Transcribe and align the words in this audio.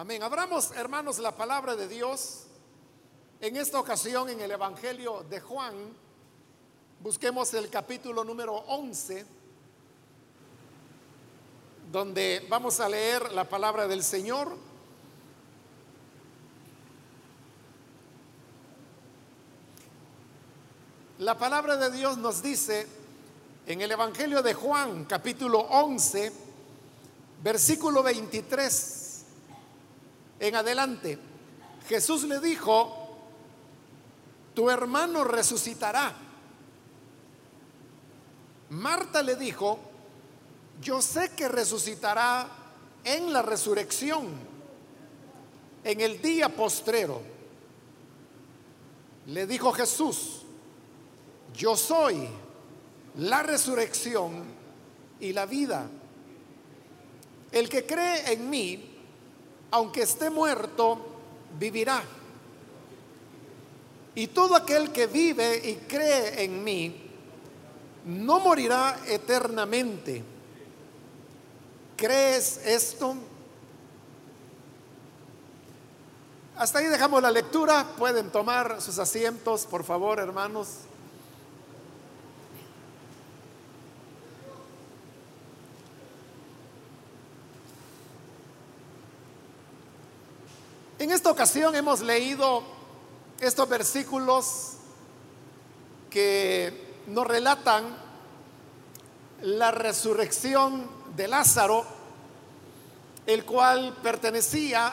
Amén. 0.00 0.22
Abramos, 0.22 0.70
hermanos, 0.76 1.18
la 1.18 1.36
palabra 1.36 1.76
de 1.76 1.86
Dios. 1.86 2.44
En 3.38 3.54
esta 3.56 3.78
ocasión, 3.78 4.30
en 4.30 4.40
el 4.40 4.50
Evangelio 4.50 5.26
de 5.28 5.40
Juan, 5.40 5.74
busquemos 7.00 7.52
el 7.52 7.68
capítulo 7.68 8.24
número 8.24 8.54
11, 8.54 9.26
donde 11.92 12.46
vamos 12.48 12.80
a 12.80 12.88
leer 12.88 13.30
la 13.32 13.46
palabra 13.46 13.86
del 13.86 14.02
Señor. 14.02 14.56
La 21.18 21.36
palabra 21.36 21.76
de 21.76 21.90
Dios 21.90 22.16
nos 22.16 22.42
dice 22.42 22.86
en 23.66 23.82
el 23.82 23.92
Evangelio 23.92 24.40
de 24.40 24.54
Juan, 24.54 25.04
capítulo 25.04 25.58
11, 25.58 26.32
versículo 27.42 28.02
23 28.02 28.99
en 30.40 30.56
adelante. 30.56 31.18
Jesús 31.86 32.24
le 32.24 32.40
dijo, 32.40 32.96
tu 34.54 34.68
hermano 34.70 35.22
resucitará. 35.22 36.14
Marta 38.70 39.22
le 39.22 39.36
dijo, 39.36 39.78
yo 40.80 41.02
sé 41.02 41.32
que 41.36 41.48
resucitará 41.48 42.48
en 43.04 43.32
la 43.32 43.42
resurrección, 43.42 44.28
en 45.84 46.00
el 46.00 46.20
día 46.22 46.48
postrero. 46.48 47.20
Le 49.26 49.46
dijo 49.46 49.72
Jesús, 49.72 50.42
yo 51.54 51.76
soy 51.76 52.28
la 53.18 53.42
resurrección 53.42 54.44
y 55.18 55.32
la 55.32 55.46
vida. 55.46 55.88
El 57.52 57.68
que 57.68 57.84
cree 57.84 58.32
en 58.32 58.48
mí, 58.48 58.89
aunque 59.70 60.02
esté 60.02 60.30
muerto, 60.30 60.98
vivirá. 61.58 62.02
Y 64.14 64.26
todo 64.28 64.56
aquel 64.56 64.90
que 64.90 65.06
vive 65.06 65.56
y 65.68 65.74
cree 65.86 66.44
en 66.44 66.64
mí, 66.64 67.10
no 68.04 68.40
morirá 68.40 68.98
eternamente. 69.06 70.24
¿Crees 71.96 72.60
esto? 72.64 73.14
Hasta 76.56 76.78
ahí 76.78 76.86
dejamos 76.86 77.22
la 77.22 77.30
lectura. 77.30 77.86
Pueden 77.96 78.30
tomar 78.30 78.82
sus 78.82 78.98
asientos, 78.98 79.64
por 79.64 79.84
favor, 79.84 80.18
hermanos. 80.18 80.68
En 91.00 91.10
esta 91.10 91.30
ocasión 91.30 91.74
hemos 91.74 92.02
leído 92.02 92.62
estos 93.40 93.66
versículos 93.70 94.72
que 96.10 96.98
nos 97.06 97.26
relatan 97.26 97.96
la 99.40 99.70
resurrección 99.70 100.86
de 101.16 101.26
Lázaro, 101.26 101.86
el 103.24 103.46
cual 103.46 103.96
pertenecía 104.02 104.92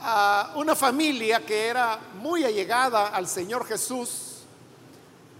a 0.00 0.54
una 0.56 0.74
familia 0.74 1.44
que 1.44 1.66
era 1.66 1.98
muy 2.14 2.44
allegada 2.44 3.08
al 3.08 3.28
Señor 3.28 3.66
Jesús. 3.66 4.44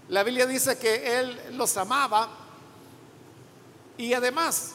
La 0.09 0.21
Biblia 0.21 0.45
dice 0.45 0.77
que 0.77 1.19
Él 1.19 1.57
los 1.57 1.75
amaba 1.77 2.29
y 3.97 4.13
además, 4.13 4.73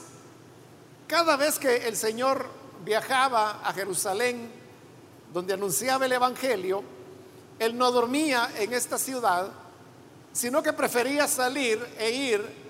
cada 1.07 1.37
vez 1.37 1.57
que 1.57 1.87
el 1.87 1.97
Señor 1.97 2.59
viajaba 2.85 3.61
a 3.65 3.73
Jerusalén, 3.73 4.51
donde 5.33 5.55
anunciaba 5.55 6.07
el 6.07 6.13
Evangelio, 6.13 6.83
él 7.59 7.77
no 7.77 7.91
dormía 7.93 8.51
en 8.57 8.73
esta 8.73 8.99
ciudad, 8.99 9.51
sino 10.33 10.63
que 10.63 10.73
prefería 10.73 11.29
salir 11.29 11.85
e 11.99 12.11
ir 12.11 12.61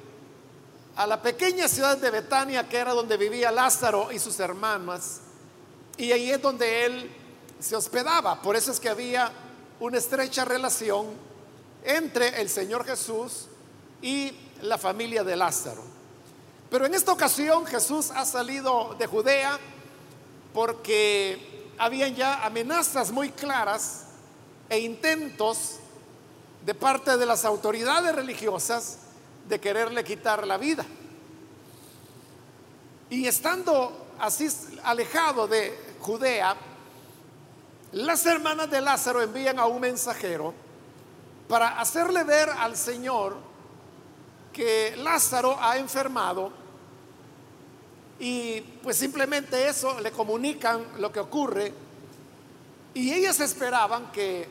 a 0.97 1.07
la 1.07 1.23
pequeña 1.23 1.69
ciudad 1.69 1.97
de 1.97 2.11
Betania, 2.11 2.69
que 2.69 2.77
era 2.77 2.93
donde 2.93 3.17
vivía 3.17 3.51
Lázaro 3.51 4.11
y 4.13 4.19
sus 4.19 4.39
hermanas, 4.41 5.21
y 5.97 6.13
ahí 6.13 6.31
es 6.31 6.43
donde 6.43 6.85
él 6.85 7.11
se 7.59 7.77
hospedaba. 7.77 8.41
Por 8.43 8.57
eso 8.57 8.73
es 8.73 8.81
que 8.81 8.89
había 8.89 9.31
una 9.79 9.99
estrecha 9.99 10.45
relación 10.45 11.07
entre 11.85 12.41
el 12.41 12.49
Señor 12.49 12.85
Jesús 12.85 13.47
y 14.03 14.33
la 14.63 14.79
familia 14.79 15.25
de 15.25 15.37
Lázaro. 15.37 15.83
Pero 16.71 16.87
en 16.87 16.95
esta 16.95 17.13
ocasión 17.13 17.67
Jesús 17.67 18.11
ha 18.15 18.25
salido 18.25 18.95
de 18.99 19.07
Judea, 19.07 19.59
porque 20.53 21.73
habían 21.79 22.15
ya 22.15 22.45
amenazas 22.45 23.11
muy 23.11 23.31
claras 23.31 24.07
e 24.69 24.79
intentos 24.79 25.77
de 26.65 26.75
parte 26.75 27.17
de 27.17 27.27
las 27.27 27.45
autoridades 27.45 28.15
religiosas 28.15 28.99
de 29.49 29.61
quererle 29.61 30.05
quitar 30.05 30.47
la 30.47 30.59
vida. 30.59 30.85
Y 33.09 33.27
estando 33.27 34.07
así 34.19 34.49
alejado 34.85 35.49
de 35.49 35.77
Judea, 36.01 36.57
las 37.93 38.25
hermanas 38.27 38.71
de 38.71 38.81
Lázaro 38.81 39.21
envían 39.21 39.59
a 39.59 39.67
un 39.67 39.81
mensajero 39.81 40.55
para 41.49 41.81
hacerle 41.81 42.23
ver 42.23 42.49
al 42.51 42.77
Señor 42.77 43.37
que 44.53 44.95
Lázaro 44.97 45.57
ha 45.61 45.77
enfermado 45.77 46.53
y 48.21 48.61
pues 48.83 48.99
simplemente 48.99 49.67
eso 49.67 49.99
le 50.01 50.13
comunican 50.13 50.85
lo 50.99 51.11
que 51.11 51.21
ocurre. 51.21 51.73
Y 52.93 53.13
ellas 53.13 53.41
esperaban 53.41 54.13
que 54.13 54.47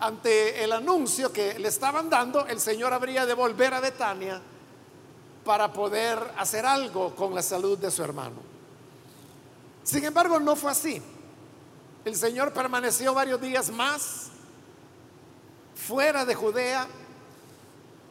ante 0.00 0.64
el 0.64 0.72
anuncio 0.72 1.30
que 1.30 1.58
le 1.58 1.68
estaban 1.68 2.08
dando, 2.08 2.46
el 2.46 2.58
Señor 2.58 2.94
habría 2.94 3.26
de 3.26 3.34
volver 3.34 3.74
a 3.74 3.80
Betania 3.80 4.40
para 5.44 5.70
poder 5.70 6.18
hacer 6.38 6.64
algo 6.64 7.14
con 7.14 7.34
la 7.34 7.42
salud 7.42 7.76
de 7.78 7.90
su 7.90 8.02
hermano. 8.02 8.36
Sin 9.82 10.04
embargo, 10.04 10.40
no 10.40 10.56
fue 10.56 10.70
así. 10.70 11.00
El 12.06 12.16
Señor 12.16 12.54
permaneció 12.54 13.12
varios 13.12 13.40
días 13.40 13.70
más 13.70 14.28
fuera 15.74 16.24
de 16.24 16.34
Judea 16.34 16.86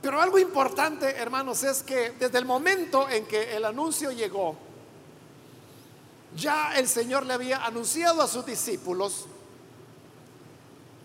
pero 0.05 0.21
algo 0.21 0.37
importante, 0.37 1.15
hermanos, 1.15 1.63
es 1.63 1.81
que 1.81 2.11
desde 2.11 2.37
el 2.37 2.45
momento 2.45 3.09
en 3.09 3.25
que 3.25 3.55
el 3.55 3.65
anuncio 3.65 4.11
llegó, 4.11 4.55
ya 6.35 6.77
el 6.77 6.87
Señor 6.87 7.25
le 7.25 7.33
había 7.33 7.65
anunciado 7.65 8.21
a 8.21 8.27
sus 8.27 8.45
discípulos 8.45 9.25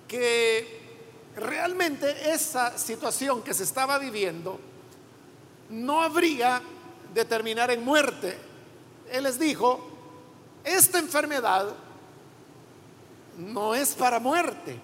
que 0.06 0.82
realmente 1.34 2.30
esa 2.30 2.76
situación 2.76 3.42
que 3.42 3.54
se 3.54 3.62
estaba 3.64 3.98
viviendo 3.98 4.60
no 5.70 6.02
habría 6.02 6.60
de 7.14 7.24
terminar 7.24 7.70
en 7.70 7.82
muerte. 7.82 8.36
Él 9.10 9.24
les 9.24 9.38
dijo, 9.38 9.80
esta 10.62 10.98
enfermedad 10.98 11.74
no 13.38 13.74
es 13.74 13.94
para 13.94 14.20
muerte, 14.20 14.78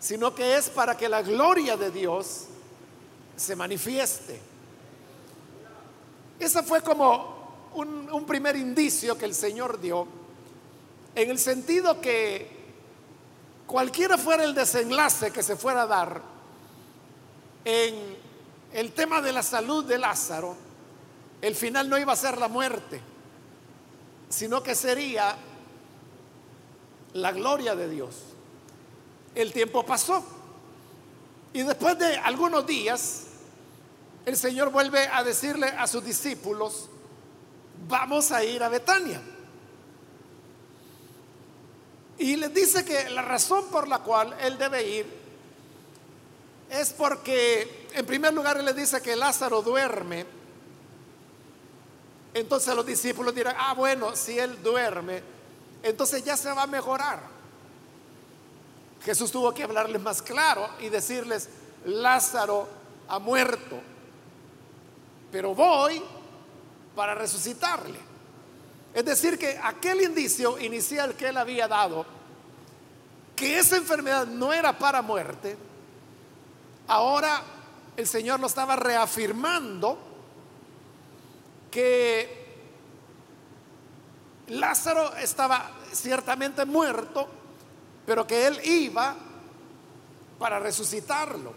sino 0.00 0.34
que 0.34 0.56
es 0.56 0.68
para 0.68 0.96
que 0.96 1.08
la 1.08 1.22
gloria 1.22 1.76
de 1.76 1.92
Dios 1.92 2.48
se 3.40 3.56
manifieste. 3.56 4.38
Ese 6.38 6.62
fue 6.62 6.82
como 6.82 7.70
un, 7.74 8.24
primer 8.26 8.54
indicio 8.54 9.16
que 9.16 9.24
el 9.24 9.34
Señor 9.34 9.80
dio, 9.80 10.06
en 11.14 11.30
el 11.30 11.38
sentido 11.38 12.00
que 12.02 12.60
cualquiera 13.66 14.18
fuera 14.18 14.44
el 14.44 14.54
desenlace 14.54 15.30
que 15.30 15.42
se 15.42 15.56
fuera 15.56 15.82
a 15.82 15.86
dar 15.86 16.22
en 17.64 17.94
el 18.72 18.92
tema 18.92 19.22
de 19.22 19.32
la 19.32 19.42
salud 19.42 19.86
de 19.86 19.98
Lázaro, 19.98 20.54
el 21.40 21.54
final 21.54 21.88
no 21.88 21.96
iba 21.96 22.12
a 22.12 22.16
ser 22.16 22.36
la 22.36 22.48
muerte, 22.48 23.00
sino 24.28 24.62
que 24.62 24.74
sería 24.74 25.34
la 27.14 27.32
gloria 27.32 27.74
de 27.74 27.88
Dios. 27.88 28.16
El 29.34 29.52
tiempo 29.52 29.84
pasó 29.86 30.22
y 31.54 31.62
después 31.62 31.98
de 31.98 32.16
algunos 32.16 32.66
días, 32.66 33.24
el 34.26 34.36
Señor 34.36 34.70
vuelve 34.70 35.08
a 35.08 35.24
decirle 35.24 35.66
a 35.66 35.86
sus 35.86 36.04
discípulos, 36.04 36.88
vamos 37.88 38.30
a 38.32 38.44
ir 38.44 38.62
a 38.62 38.68
Betania. 38.68 39.20
Y 42.18 42.36
les 42.36 42.52
dice 42.52 42.84
que 42.84 43.08
la 43.10 43.22
razón 43.22 43.68
por 43.70 43.88
la 43.88 44.00
cual 44.00 44.36
él 44.40 44.58
debe 44.58 44.86
ir 44.86 45.20
es 46.68 46.92
porque, 46.92 47.88
en 47.94 48.04
primer 48.06 48.32
lugar, 48.34 48.58
él 48.58 48.64
le 48.64 48.74
dice 48.74 49.00
que 49.00 49.16
Lázaro 49.16 49.62
duerme. 49.62 50.26
Entonces 52.34 52.74
los 52.76 52.86
discípulos 52.86 53.34
dirán, 53.34 53.56
ah, 53.58 53.74
bueno, 53.74 54.14
si 54.14 54.38
él 54.38 54.62
duerme, 54.62 55.22
entonces 55.82 56.22
ya 56.22 56.36
se 56.36 56.52
va 56.52 56.62
a 56.62 56.66
mejorar. 56.66 57.20
Jesús 59.02 59.32
tuvo 59.32 59.52
que 59.54 59.64
hablarles 59.64 60.00
más 60.00 60.20
claro 60.20 60.68
y 60.78 60.90
decirles, 60.90 61.48
Lázaro 61.86 62.68
ha 63.08 63.18
muerto 63.18 63.80
pero 65.30 65.54
voy 65.54 66.02
para 66.94 67.14
resucitarle. 67.14 67.98
Es 68.92 69.04
decir, 69.04 69.38
que 69.38 69.58
aquel 69.62 70.02
indicio 70.02 70.58
inicial 70.58 71.14
que 71.14 71.28
él 71.28 71.36
había 71.36 71.68
dado, 71.68 72.04
que 73.36 73.58
esa 73.58 73.76
enfermedad 73.76 74.26
no 74.26 74.52
era 74.52 74.76
para 74.76 75.00
muerte, 75.00 75.56
ahora 76.88 77.42
el 77.96 78.06
Señor 78.06 78.40
lo 78.40 78.48
estaba 78.48 78.76
reafirmando 78.76 79.98
que 81.70 82.40
Lázaro 84.48 85.14
estaba 85.16 85.70
ciertamente 85.92 86.64
muerto, 86.64 87.28
pero 88.04 88.26
que 88.26 88.46
él 88.48 88.60
iba 88.64 89.14
para 90.38 90.58
resucitarlo. 90.58 91.54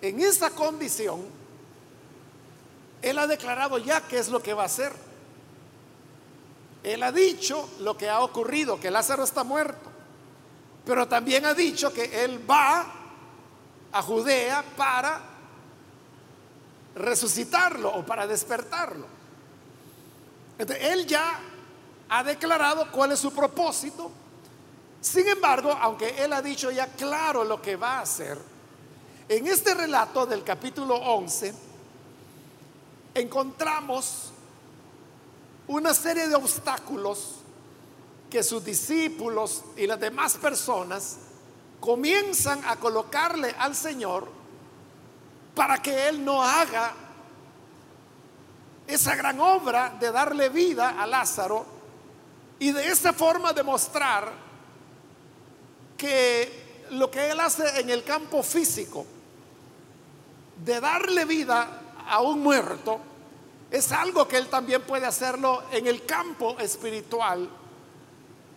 En 0.00 0.20
esa 0.20 0.50
condición, 0.50 1.37
él 3.02 3.18
ha 3.18 3.26
declarado 3.26 3.78
ya 3.78 4.00
qué 4.02 4.18
es 4.18 4.28
lo 4.28 4.42
que 4.42 4.54
va 4.54 4.64
a 4.64 4.66
hacer. 4.66 4.92
Él 6.82 7.02
ha 7.02 7.12
dicho 7.12 7.68
lo 7.80 7.96
que 7.96 8.08
ha 8.08 8.20
ocurrido, 8.20 8.80
que 8.80 8.90
Lázaro 8.90 9.24
está 9.24 9.44
muerto, 9.44 9.90
pero 10.84 11.06
también 11.06 11.44
ha 11.44 11.54
dicho 11.54 11.92
que 11.92 12.24
él 12.24 12.48
va 12.48 12.86
a 13.92 14.02
Judea 14.02 14.64
para 14.76 15.20
resucitarlo 16.94 17.90
o 17.94 18.04
para 18.04 18.26
despertarlo. 18.26 19.06
Entonces, 20.58 20.86
él 20.86 21.06
ya 21.06 21.40
ha 22.08 22.24
declarado 22.24 22.90
cuál 22.90 23.12
es 23.12 23.20
su 23.20 23.32
propósito. 23.32 24.10
Sin 25.00 25.28
embargo, 25.28 25.70
aunque 25.80 26.22
él 26.22 26.32
ha 26.32 26.42
dicho 26.42 26.70
ya 26.70 26.88
claro 26.88 27.44
lo 27.44 27.62
que 27.62 27.76
va 27.76 27.98
a 27.98 28.00
hacer, 28.00 28.38
en 29.28 29.46
este 29.46 29.74
relato 29.74 30.26
del 30.26 30.42
capítulo 30.42 30.96
11 30.96 31.67
encontramos 33.14 34.32
una 35.66 35.92
serie 35.94 36.28
de 36.28 36.34
obstáculos 36.34 37.36
que 38.30 38.42
sus 38.42 38.64
discípulos 38.64 39.64
y 39.76 39.86
las 39.86 40.00
demás 40.00 40.36
personas 40.36 41.18
comienzan 41.80 42.62
a 42.66 42.76
colocarle 42.76 43.54
al 43.58 43.74
Señor 43.74 44.28
para 45.54 45.80
que 45.80 46.08
Él 46.08 46.24
no 46.24 46.42
haga 46.42 46.94
esa 48.86 49.14
gran 49.14 49.38
obra 49.40 49.96
de 50.00 50.10
darle 50.10 50.48
vida 50.48 51.00
a 51.00 51.06
Lázaro 51.06 51.66
y 52.58 52.72
de 52.72 52.88
esa 52.88 53.12
forma 53.12 53.52
demostrar 53.52 54.32
que 55.96 56.86
lo 56.92 57.10
que 57.10 57.30
Él 57.30 57.40
hace 57.40 57.80
en 57.80 57.90
el 57.90 58.02
campo 58.04 58.42
físico, 58.42 59.04
de 60.64 60.80
darle 60.80 61.24
vida 61.24 61.77
a 62.08 62.20
un 62.20 62.40
muerto, 62.40 62.98
es 63.70 63.92
algo 63.92 64.26
que 64.26 64.36
Él 64.36 64.48
también 64.48 64.82
puede 64.82 65.06
hacerlo 65.06 65.62
en 65.70 65.86
el 65.86 66.06
campo 66.06 66.58
espiritual, 66.58 67.48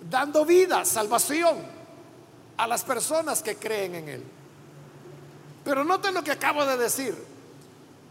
dando 0.09 0.45
vida, 0.45 0.85
salvación 0.85 1.57
a 2.57 2.67
las 2.67 2.83
personas 2.83 3.41
que 3.41 3.55
creen 3.55 3.95
en 3.95 4.09
Él. 4.09 4.23
Pero 5.63 5.83
noten 5.83 6.13
lo 6.13 6.23
que 6.23 6.31
acabo 6.31 6.65
de 6.65 6.77
decir. 6.77 7.31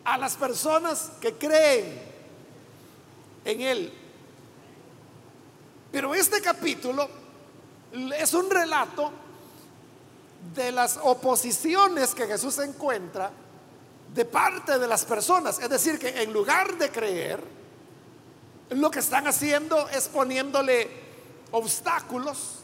A 0.05 0.17
las 0.17 0.35
personas 0.35 1.11
que 1.21 1.35
creen 1.35 2.01
en 3.45 3.61
Él. 3.61 3.93
Pero 5.93 6.15
este 6.15 6.41
capítulo 6.41 7.09
es 8.17 8.33
un 8.35 8.51
relato 8.51 9.11
de 10.55 10.73
las 10.73 10.99
oposiciones 11.03 12.15
que 12.15 12.27
Jesús 12.27 12.59
encuentra 12.59 13.31
de 14.15 14.25
parte 14.25 14.79
de 14.79 14.89
las 14.89 15.05
personas. 15.05 15.59
Es 15.59 15.69
decir, 15.69 15.99
que 15.99 16.23
en 16.23 16.33
lugar 16.33 16.77
de 16.77 16.91
creer, 16.91 17.43
lo 18.71 18.91
que 18.91 19.01
están 19.01 19.27
haciendo 19.27 19.89
es 19.89 20.09
poniéndole 20.09 20.89
obstáculos 21.51 22.61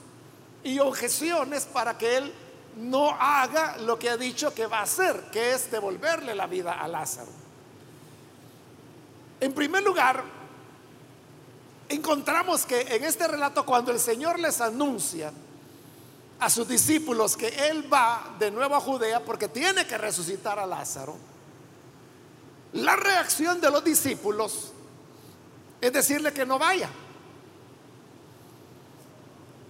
y 0.62 0.78
objeciones 0.78 1.66
para 1.66 1.96
que 1.98 2.16
él 2.16 2.34
no 2.76 3.10
haga 3.10 3.78
lo 3.78 3.98
que 3.98 4.10
ha 4.10 4.16
dicho 4.16 4.52
que 4.54 4.66
va 4.66 4.80
a 4.80 4.82
hacer, 4.82 5.30
que 5.32 5.52
es 5.52 5.70
devolverle 5.70 6.34
la 6.34 6.46
vida 6.46 6.74
a 6.74 6.86
Lázaro. 6.86 7.30
En 9.40 9.52
primer 9.52 9.82
lugar, 9.82 10.22
encontramos 11.88 12.64
que 12.64 12.80
en 12.80 13.04
este 13.04 13.26
relato 13.28 13.64
cuando 13.64 13.92
el 13.92 14.00
Señor 14.00 14.38
les 14.38 14.60
anuncia 14.60 15.32
a 16.38 16.50
sus 16.50 16.68
discípulos 16.68 17.36
que 17.36 17.48
Él 17.68 17.92
va 17.92 18.36
de 18.38 18.50
nuevo 18.50 18.74
a 18.74 18.80
Judea 18.80 19.24
porque 19.24 19.48
tiene 19.48 19.86
que 19.86 19.96
resucitar 19.96 20.58
a 20.58 20.66
Lázaro, 20.66 21.16
la 22.72 22.96
reacción 22.96 23.60
de 23.60 23.70
los 23.70 23.82
discípulos 23.84 24.72
es 25.80 25.92
decirle 25.92 26.32
que 26.32 26.46
no 26.46 26.58
vaya. 26.58 26.90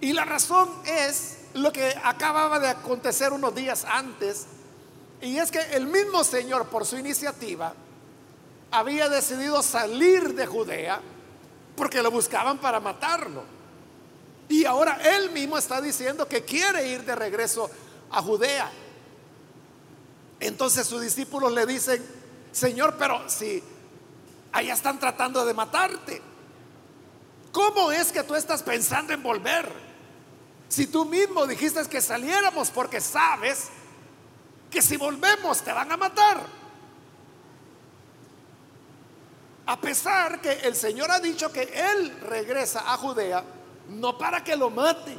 Y 0.00 0.12
la 0.12 0.24
razón 0.24 0.70
es 0.84 1.38
lo 1.54 1.72
que 1.72 1.94
acababa 2.04 2.58
de 2.58 2.68
acontecer 2.68 3.32
unos 3.32 3.54
días 3.54 3.84
antes, 3.84 4.46
y 5.20 5.38
es 5.38 5.50
que 5.50 5.60
el 5.74 5.86
mismo 5.86 6.22
Señor, 6.22 6.66
por 6.68 6.84
su 6.84 6.98
iniciativa, 6.98 7.74
había 8.70 9.08
decidido 9.08 9.62
salir 9.62 10.34
de 10.34 10.46
Judea 10.46 11.00
porque 11.76 12.02
lo 12.02 12.10
buscaban 12.10 12.58
para 12.58 12.80
matarlo. 12.80 13.44
Y 14.48 14.64
ahora 14.64 14.98
él 15.16 15.30
mismo 15.30 15.58
está 15.58 15.80
diciendo 15.80 16.28
que 16.28 16.44
quiere 16.44 16.88
ir 16.88 17.04
de 17.04 17.14
regreso 17.14 17.70
a 18.10 18.22
Judea. 18.22 18.70
Entonces 20.40 20.86
sus 20.86 21.00
discípulos 21.00 21.52
le 21.52 21.66
dicen, 21.66 22.04
Señor, 22.56 22.96
pero 22.98 23.28
si 23.28 23.62
allá 24.50 24.72
están 24.72 24.98
tratando 24.98 25.44
de 25.44 25.52
matarte, 25.52 26.22
¿cómo 27.52 27.92
es 27.92 28.10
que 28.10 28.22
tú 28.22 28.34
estás 28.34 28.62
pensando 28.62 29.12
en 29.12 29.22
volver? 29.22 29.70
Si 30.66 30.86
tú 30.86 31.04
mismo 31.04 31.46
dijiste 31.46 31.86
que 31.86 32.00
saliéramos 32.00 32.70
porque 32.70 33.02
sabes 33.02 33.68
que 34.70 34.80
si 34.80 34.96
volvemos 34.96 35.60
te 35.60 35.70
van 35.70 35.92
a 35.92 35.98
matar. 35.98 36.46
A 39.66 39.78
pesar 39.78 40.40
que 40.40 40.52
el 40.60 40.74
Señor 40.74 41.10
ha 41.10 41.20
dicho 41.20 41.52
que 41.52 41.64
Él 41.64 42.18
regresa 42.22 42.90
a 42.90 42.96
Judea, 42.96 43.44
no 43.90 44.16
para 44.16 44.42
que 44.42 44.56
lo 44.56 44.70
maten, 44.70 45.18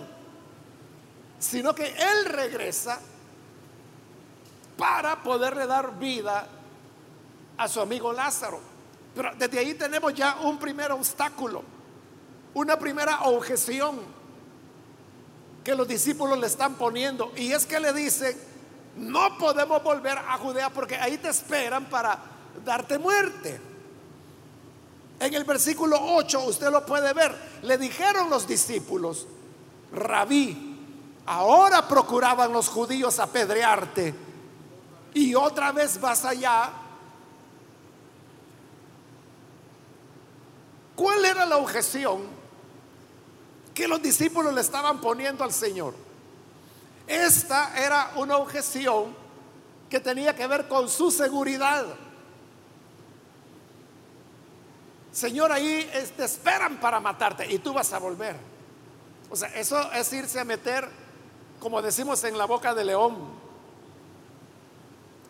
sino 1.38 1.76
que 1.76 1.86
Él 1.86 2.26
regresa 2.26 3.00
para 4.76 5.22
poderle 5.22 5.68
dar 5.68 6.00
vida 6.00 6.57
a 7.58 7.68
su 7.68 7.82
amigo 7.82 8.14
Lázaro. 8.14 8.60
Pero 9.16 9.32
desde 9.38 9.60
ahí 9.60 9.74
tenemos 9.74 10.14
ya 10.14 10.38
un 10.42 10.58
primer 10.60 10.92
obstáculo, 10.92 11.64
una 12.54 12.78
primera 12.78 13.22
objeción 13.22 14.00
que 15.64 15.76
los 15.76 15.88
discípulos 15.88 16.38
le 16.40 16.48
están 16.48 16.76
poniendo. 16.76 17.32
Y 17.36 17.52
es 17.52 17.66
que 17.66 17.80
le 17.80 17.92
dicen, 17.94 18.38
no 18.96 19.38
podemos 19.38 19.84
volver 19.84 20.18
a 20.18 20.38
Judea 20.38 20.70
porque 20.70 20.96
ahí 20.96 21.18
te 21.18 21.30
esperan 21.30 21.86
para 21.86 22.20
darte 22.64 22.98
muerte. 22.98 23.60
En 25.20 25.34
el 25.34 25.44
versículo 25.44 25.98
8 26.00 26.44
usted 26.46 26.72
lo 26.72 26.86
puede 26.86 27.12
ver. 27.14 27.36
Le 27.64 27.78
dijeron 27.78 28.30
los 28.30 28.48
discípulos, 28.48 29.26
rabí, 29.92 30.78
ahora 31.26 31.88
procuraban 31.88 32.54
los 32.54 32.70
judíos 32.70 33.20
apedrearte 33.20 34.14
y 35.14 35.34
otra 35.36 35.72
vez 35.72 36.00
vas 36.00 36.24
allá. 36.26 36.72
¿Cuál 40.98 41.24
era 41.24 41.46
la 41.46 41.56
objeción 41.56 42.38
que 43.78 43.88
los 43.88 44.02
discípulos 44.02 44.52
le 44.56 44.62
estaban 44.62 45.00
poniendo 45.00 45.44
al 45.44 45.54
Señor. 45.54 45.94
Esta 47.06 47.80
era 47.80 48.14
una 48.16 48.38
objeción 48.38 49.16
que 49.88 50.00
tenía 50.00 50.36
que 50.36 50.48
ver 50.48 50.68
con 50.68 50.90
su 50.90 51.12
seguridad. 51.12 51.86
Señor, 55.12 55.52
ahí 55.52 55.88
te 56.18 56.26
esperan 56.26 56.80
para 56.80 57.00
matarte 57.00 57.46
y 57.54 57.60
tú 57.60 57.72
vas 57.72 57.94
a 57.94 58.00
volver. 58.00 58.36
O 59.30 59.36
sea, 59.36 59.50
eso 59.50 59.92
es 59.92 60.12
irse 60.12 60.40
a 60.40 60.44
meter, 60.44 60.90
como 61.60 61.80
decimos, 61.80 62.24
en 62.24 62.36
la 62.36 62.46
boca 62.46 62.74
de 62.74 62.84
león. 62.84 63.16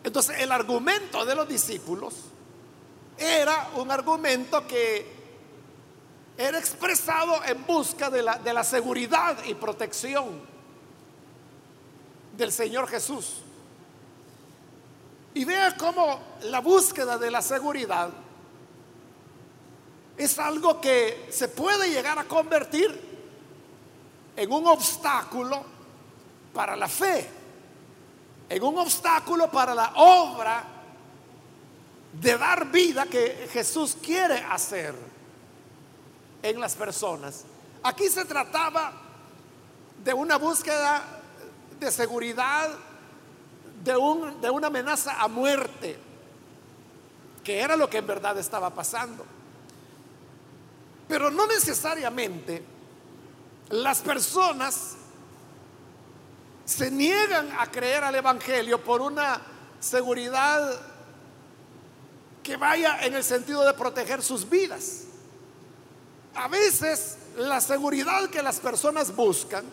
Entonces, 0.02 0.40
el 0.40 0.52
argumento 0.52 1.26
de 1.26 1.34
los 1.34 1.46
discípulos 1.46 2.14
era 3.18 3.68
un 3.76 3.90
argumento 3.90 4.66
que 4.66 5.17
era 6.38 6.56
expresado 6.56 7.44
en 7.44 7.66
busca 7.66 8.08
de 8.08 8.22
la, 8.22 8.38
de 8.38 8.52
la 8.54 8.62
seguridad 8.62 9.44
y 9.44 9.54
protección 9.54 10.40
del 12.36 12.52
Señor 12.52 12.86
Jesús. 12.86 13.42
Y 15.34 15.44
vea 15.44 15.76
cómo 15.76 16.20
la 16.42 16.60
búsqueda 16.60 17.18
de 17.18 17.32
la 17.32 17.42
seguridad 17.42 18.10
es 20.16 20.38
algo 20.38 20.80
que 20.80 21.26
se 21.30 21.48
puede 21.48 21.90
llegar 21.90 22.16
a 22.20 22.24
convertir 22.24 23.08
en 24.36 24.52
un 24.52 24.64
obstáculo 24.68 25.64
para 26.54 26.76
la 26.76 26.88
fe, 26.88 27.28
en 28.48 28.62
un 28.62 28.78
obstáculo 28.78 29.50
para 29.50 29.74
la 29.74 29.92
obra 29.96 30.64
de 32.12 32.38
dar 32.38 32.70
vida 32.70 33.06
que 33.06 33.48
Jesús 33.52 33.96
quiere 34.00 34.36
hacer. 34.38 35.17
En 36.42 36.60
las 36.60 36.74
personas. 36.74 37.44
Aquí 37.82 38.08
se 38.08 38.24
trataba 38.24 38.92
de 40.04 40.12
una 40.14 40.36
búsqueda 40.36 41.02
de 41.78 41.90
seguridad, 41.90 42.70
de, 43.84 43.96
un, 43.96 44.40
de 44.40 44.50
una 44.50 44.68
amenaza 44.68 45.20
a 45.20 45.28
muerte, 45.28 45.98
que 47.44 47.60
era 47.60 47.76
lo 47.76 47.88
que 47.88 47.98
en 47.98 48.06
verdad 48.06 48.38
estaba 48.38 48.70
pasando. 48.70 49.24
Pero 51.06 51.30
no 51.30 51.46
necesariamente 51.46 52.62
las 53.70 54.00
personas 54.00 54.96
se 56.64 56.90
niegan 56.90 57.50
a 57.58 57.70
creer 57.70 58.04
al 58.04 58.14
Evangelio 58.14 58.82
por 58.82 59.00
una 59.00 59.40
seguridad 59.80 60.78
que 62.42 62.56
vaya 62.56 63.04
en 63.04 63.14
el 63.14 63.24
sentido 63.24 63.64
de 63.64 63.72
proteger 63.74 64.22
sus 64.22 64.48
vidas. 64.48 65.07
A 66.34 66.48
veces 66.48 67.18
la 67.36 67.60
seguridad 67.60 68.28
que 68.30 68.42
las 68.42 68.60
personas 68.60 69.14
buscan 69.14 69.64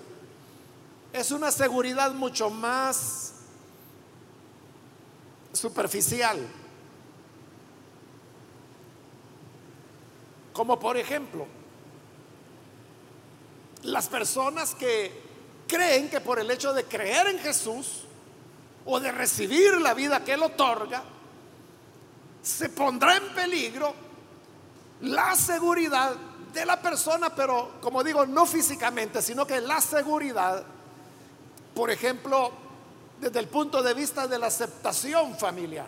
es 1.14 1.32
una 1.32 1.52
seguridad 1.52 2.14
mucho 2.14 2.50
más 2.50 3.34
superficial. 5.54 6.40
Como 10.54 10.80
por 10.80 10.98
ejemplo, 10.98 11.48
las 13.84 14.08
personas 14.08 14.76
que 14.76 15.12
creen 15.68 16.10
que 16.10 16.22
por 16.22 16.40
el 16.40 16.50
hecho 16.52 16.74
de 16.74 16.84
creer 16.86 17.28
en 17.28 17.40
Jesús 17.40 18.04
o 18.86 19.00
de 19.00 19.12
recibir 19.12 19.80
la 19.82 19.94
vida 19.94 20.24
que 20.24 20.34
Él 20.34 20.44
otorga, 20.44 21.04
se 22.42 22.70
pondrá 22.70 23.18
en 23.18 23.34
peligro 23.34 23.94
la 25.02 25.36
seguridad 25.36 26.16
de 26.56 26.66
la 26.66 26.82
persona, 26.82 27.30
pero 27.36 27.74
como 27.82 28.04
digo, 28.04 28.26
no 28.26 28.46
físicamente, 28.46 29.22
sino 29.22 29.46
que 29.46 29.62
la 29.62 29.80
seguridad, 29.80 30.64
por 31.76 31.92
ejemplo, 31.92 32.52
desde 33.20 33.40
el 33.40 33.48
punto 33.48 33.84
de 33.84 33.94
vista 33.94 34.28
de 34.28 34.40
la 34.40 34.48
aceptación 34.48 35.38
familiar. 35.38 35.88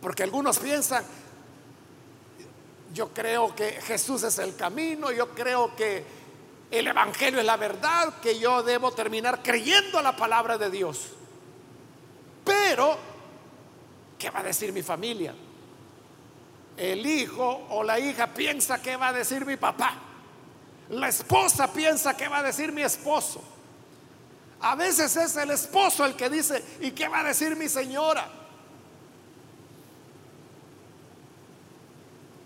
Porque 0.00 0.22
algunos 0.22 0.58
piensan, 0.58 1.04
yo 2.94 3.08
creo 3.08 3.54
que 3.54 3.72
Jesús 3.72 4.22
es 4.22 4.38
el 4.38 4.54
camino, 4.54 5.10
yo 5.10 5.30
creo 5.30 5.74
que 5.74 6.04
el 6.70 6.86
Evangelio 6.86 7.40
es 7.40 7.46
la 7.46 7.56
verdad, 7.56 8.20
que 8.20 8.38
yo 8.38 8.62
debo 8.62 8.92
terminar 8.92 9.42
creyendo 9.42 10.00
la 10.00 10.14
palabra 10.14 10.56
de 10.56 10.70
Dios. 10.70 11.08
Pero 12.44 13.10
¿Qué 14.20 14.28
va 14.28 14.40
a 14.40 14.42
decir 14.42 14.70
mi 14.70 14.82
familia? 14.82 15.34
El 16.80 17.04
hijo 17.04 17.66
o 17.68 17.82
la 17.82 17.98
hija 18.00 18.28
piensa 18.28 18.80
qué 18.80 18.96
va 18.96 19.08
a 19.08 19.12
decir 19.12 19.44
mi 19.44 19.58
papá. 19.58 19.98
La 20.88 21.08
esposa 21.08 21.70
piensa 21.70 22.16
qué 22.16 22.26
va 22.26 22.38
a 22.38 22.42
decir 22.42 22.72
mi 22.72 22.80
esposo. 22.80 23.42
A 24.60 24.74
veces 24.76 25.14
es 25.14 25.36
el 25.36 25.50
esposo 25.50 26.06
el 26.06 26.16
que 26.16 26.30
dice, 26.30 26.64
¿y 26.80 26.92
qué 26.92 27.06
va 27.06 27.20
a 27.20 27.24
decir 27.24 27.54
mi 27.54 27.68
señora? 27.68 28.26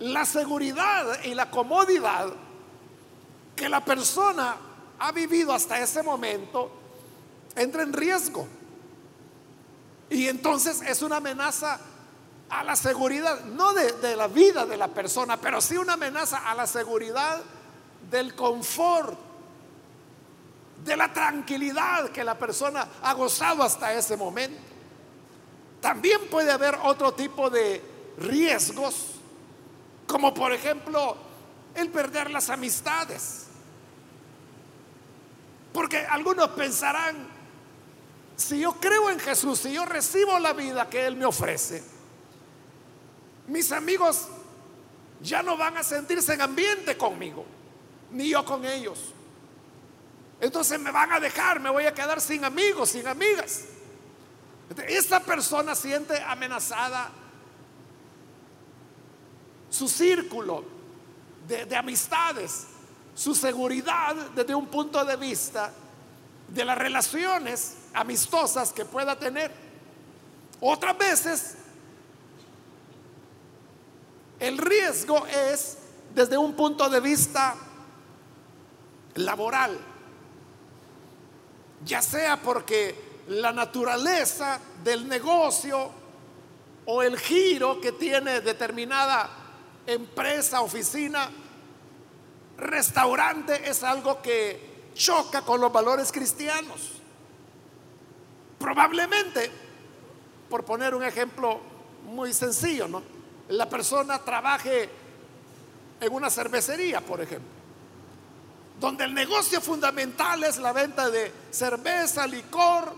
La 0.01 0.25
seguridad 0.25 1.23
y 1.23 1.35
la 1.35 1.49
comodidad 1.49 2.27
que 3.55 3.69
la 3.69 3.85
persona 3.85 4.57
ha 4.99 5.13
vivido 5.13 5.53
hasta 5.53 5.79
ese 5.79 6.03
momento 6.03 6.73
entra 7.55 7.85
en 7.85 7.93
riesgo. 7.93 8.49
Y 10.11 10.27
entonces 10.27 10.83
es 10.83 11.03
una 11.03 11.19
amenaza 11.19 11.79
a 12.55 12.63
la 12.63 12.77
seguridad, 12.77 13.41
no 13.47 13.73
de, 13.73 14.15
la 14.15 14.29
vida 14.29 14.65
de 14.65 14.77
la 14.77 14.87
persona, 14.87 15.37
pero 15.37 15.61
sí 15.61 15.77
una 15.77 15.95
amenaza 15.95 16.49
a 16.49 16.55
la 16.55 16.69
seguridad 16.69 17.43
del 18.09 18.37
confort, 18.37 19.19
de 20.85 20.97
la 20.97 21.13
tranquilidad 21.13 22.11
que 22.11 22.23
la 22.23 22.39
persona 22.39 22.87
ha 23.03 23.13
gozado 23.15 23.65
hasta 23.65 23.93
ese 23.93 24.17
momento. 24.17 24.57
También 25.81 26.29
puede 26.31 26.53
haber 26.53 26.79
otro 26.85 27.13
tipo 27.13 27.51
de 27.51 27.83
riesgos, 28.19 29.15
como 30.07 30.33
por 30.33 30.53
ejemplo 30.53 31.17
el 31.75 31.91
perder 31.91 32.31
las 32.31 32.51
amistades. 32.51 33.47
Porque 35.73 35.99
algunos 35.99 36.51
pensarán, 36.51 37.17
si 38.37 38.61
yo 38.61 38.75
creo 38.75 39.11
en 39.11 39.19
Jesús, 39.19 39.59
si 39.59 39.73
yo 39.73 39.85
recibo 39.85 40.39
la 40.39 40.53
vida 40.53 40.89
que 40.89 41.05
Él 41.05 41.17
me 41.17 41.25
ofrece, 41.25 41.94
mis 43.47 43.73
amigos 43.73 44.29
ya 45.21 45.43
no 45.43 45.57
van 45.57 45.77
a 45.77 45.83
sentirse 45.83 46.35
en 46.35 46.43
ambiente 46.43 46.97
conmigo, 46.97 47.45
ni 48.11 48.29
yo 48.31 48.45
con 48.45 48.65
ellos. 48.65 49.13
Entonces 50.41 50.79
me 50.79 50.91
van 50.91 51.13
a 51.13 51.21
dejar, 51.21 51.61
me 51.61 51.71
voy 51.71 51.87
a 51.87 51.95
quedar 51.95 52.21
sin 52.21 52.45
amigos, 52.45 52.91
sin 52.91 53.07
amigas. 53.07 53.65
Esta 54.87 55.21
persona 55.21 55.75
siente 55.75 56.21
amenazada 56.21 57.11
su 59.71 59.89
círculo 59.89 60.65
de, 61.47 61.65
de 61.67 61.77
amistades, 61.77 62.67
su 63.15 63.35
seguridad 63.35 64.15
desde 64.35 64.55
un 64.55 64.67
punto 64.67 65.05
de 65.05 65.17
vista 65.17 65.73
de 66.49 66.65
las 66.65 66.77
relaciones 66.77 67.77
amistosas 67.95 68.73
que 68.73 68.85
pueda 68.85 69.19
tener. 69.19 69.51
Otras 70.61 70.97
veces 70.99 71.57
el 74.41 74.59
riesgo 74.59 75.27
es 75.27 75.79
desde 76.15 76.37
un 76.37 76.55
punto 76.55 76.89
de 76.89 77.01
vista 77.01 77.55
laboral, 79.15 79.79
ya 81.85 82.03
sea 82.03 82.41
porque 82.41 83.23
la 83.29 83.53
naturaleza 83.53 84.61
del 84.83 85.09
negocio 85.09 85.91
o 86.87 87.03
el 87.03 87.19
giro 87.19 87.81
que 87.81 87.93
tiene 87.93 88.41
determinada 88.41 89.31
empresa, 89.87 90.61
oficina, 90.61 91.31
restaurante 92.57 93.69
es 93.69 93.83
algo 93.83 94.21
que 94.21 94.75
choca 94.95 95.43
con 95.43 95.61
los 95.61 95.73
valores 95.73 96.13
cristianos. 96.13 96.93
Probablemente, 98.59 99.51
por 100.49 100.65
poner 100.65 100.95
un 100.95 101.03
ejemplo 101.03 101.61
muy 102.05 102.33
sencillo, 102.33 102.89
¿no? 102.89 103.14
La 103.49 103.69
persona 103.69 104.19
trabaje 104.19 104.89
en 106.01 106.13
una 106.13 106.31
cervecería, 106.31 107.01
por 107.01 107.21
ejemplo, 107.21 107.51
donde 108.81 109.05
el 109.05 109.15
negocio 109.15 109.61
fundamental 109.61 110.43
es 110.45 110.59
la 110.59 110.73
venta 110.73 111.11
de 111.11 111.33
cerveza, 111.51 112.27
licor, 112.27 112.95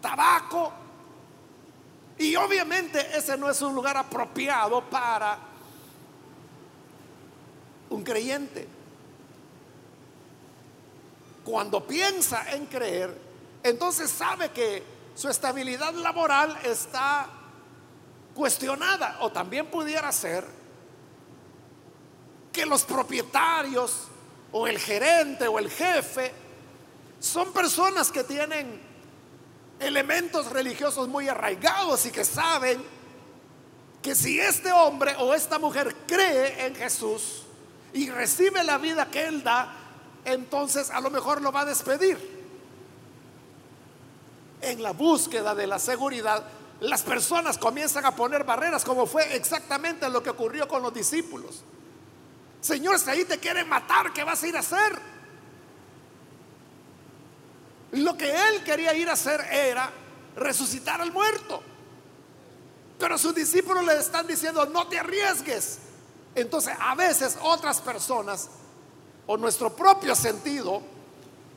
tabaco, 0.00 0.72
y 2.18 2.36
obviamente 2.36 3.16
ese 3.16 3.36
no 3.36 3.50
es 3.50 3.60
un 3.62 3.74
lugar 3.74 3.96
apropiado 3.96 4.82
para 4.88 5.38
un 7.90 8.04
creyente. 8.04 8.68
Cuando 11.44 11.84
piensa 11.84 12.52
en 12.52 12.66
creer, 12.66 13.16
entonces 13.62 14.10
sabe 14.10 14.50
que 14.50 14.82
su 15.14 15.28
estabilidad 15.28 15.92
laboral 15.94 16.56
está 16.64 17.28
cuestionada. 18.34 19.18
O 19.20 19.30
también 19.30 19.66
pudiera 19.66 20.10
ser 20.12 20.46
que 22.52 22.66
los 22.66 22.84
propietarios 22.84 24.08
o 24.52 24.66
el 24.66 24.78
gerente 24.78 25.48
o 25.48 25.58
el 25.58 25.70
jefe 25.70 26.32
son 27.18 27.52
personas 27.52 28.10
que 28.10 28.24
tienen 28.24 28.80
elementos 29.80 30.50
religiosos 30.50 31.08
muy 31.08 31.28
arraigados 31.28 32.04
y 32.06 32.10
que 32.10 32.24
saben 32.24 32.82
que 34.02 34.14
si 34.14 34.38
este 34.38 34.72
hombre 34.72 35.14
o 35.18 35.32
esta 35.32 35.58
mujer 35.58 35.94
cree 36.06 36.66
en 36.66 36.74
Jesús 36.74 37.42
y 37.92 38.10
recibe 38.10 38.64
la 38.64 38.78
vida 38.78 39.06
que 39.06 39.26
Él 39.26 39.42
da, 39.42 39.74
entonces 40.24 40.90
a 40.90 41.00
lo 41.00 41.10
mejor 41.10 41.40
lo 41.40 41.52
va 41.52 41.60
a 41.60 41.64
despedir 41.64 42.18
en 44.60 44.82
la 44.82 44.92
búsqueda 44.92 45.54
de 45.54 45.66
la 45.66 45.78
seguridad, 45.78 46.44
las 46.82 47.02
personas 47.02 47.58
comienzan 47.58 48.04
a 48.04 48.16
poner 48.16 48.42
barreras, 48.42 48.84
como 48.84 49.06
fue 49.06 49.36
exactamente 49.36 50.08
lo 50.10 50.20
que 50.20 50.30
ocurrió 50.30 50.66
con 50.66 50.82
los 50.82 50.92
discípulos. 50.92 51.62
Señor, 52.60 52.98
si 52.98 53.08
ahí 53.08 53.24
te 53.24 53.38
quieren 53.38 53.68
matar, 53.68 54.12
¿qué 54.12 54.24
vas 54.24 54.42
a 54.42 54.48
ir 54.48 54.56
a 54.56 54.60
hacer? 54.60 54.98
Lo 57.92 58.16
que 58.16 58.30
él 58.30 58.64
quería 58.64 58.94
ir 58.94 59.08
a 59.08 59.12
hacer 59.12 59.40
era 59.52 59.92
resucitar 60.34 61.00
al 61.00 61.12
muerto. 61.12 61.62
Pero 62.98 63.16
sus 63.16 63.32
discípulos 63.32 63.84
le 63.84 63.94
están 63.98 64.26
diciendo, 64.26 64.66
no 64.66 64.88
te 64.88 64.98
arriesgues. 64.98 65.78
Entonces, 66.34 66.74
a 66.80 66.96
veces 66.96 67.38
otras 67.42 67.80
personas, 67.80 68.48
o 69.26 69.36
nuestro 69.36 69.76
propio 69.76 70.16
sentido, 70.16 70.82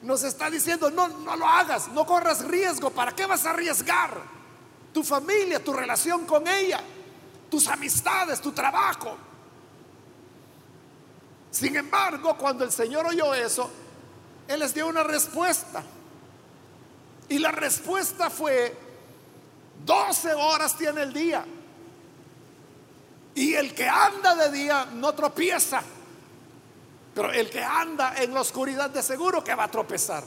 nos 0.04 0.24
está 0.24 0.52
diciendo, 0.52 0.92
no, 0.92 1.08
no 1.08 1.36
lo 1.36 1.48
hagas, 1.48 1.88
no 1.88 2.06
corras 2.06 2.46
riesgo, 2.46 2.92
¿para 2.92 3.12
qué 3.14 3.26
vas 3.26 3.48
a 3.48 3.52
arriesgar? 3.52 4.36
Tu 4.96 5.04
familia, 5.04 5.62
tu 5.62 5.74
relación 5.74 6.26
con 6.26 6.48
ella, 6.48 6.80
tus 7.52 7.68
amistades, 7.68 8.40
tu 8.40 8.54
trabajo. 8.54 9.18
Sin 11.52 11.76
embargo, 11.76 12.38
cuando 12.38 12.64
el 12.64 12.72
Señor 12.72 13.06
oyó 13.06 13.34
eso, 13.34 13.70
Él 14.48 14.62
les 14.62 14.74
dio 14.74 14.88
una 14.88 15.04
respuesta. 15.04 15.84
Y 17.28 17.40
la 17.40 17.52
respuesta 17.52 18.30
fue, 18.30 18.74
12 19.84 20.34
horas 20.34 20.78
tiene 20.78 21.02
el 21.02 21.12
día. 21.12 21.46
Y 23.36 23.54
el 23.54 23.76
que 23.76 23.90
anda 23.90 24.34
de 24.34 24.50
día 24.50 24.86
no 24.94 25.14
tropieza. 25.14 25.84
Pero 27.14 27.34
el 27.34 27.50
que 27.50 27.62
anda 27.62 28.16
en 28.16 28.34
la 28.34 28.40
oscuridad 28.40 28.90
de 28.92 29.04
seguro 29.04 29.44
que 29.44 29.56
va 29.56 29.66
a 29.66 29.72
tropezar. 29.72 30.24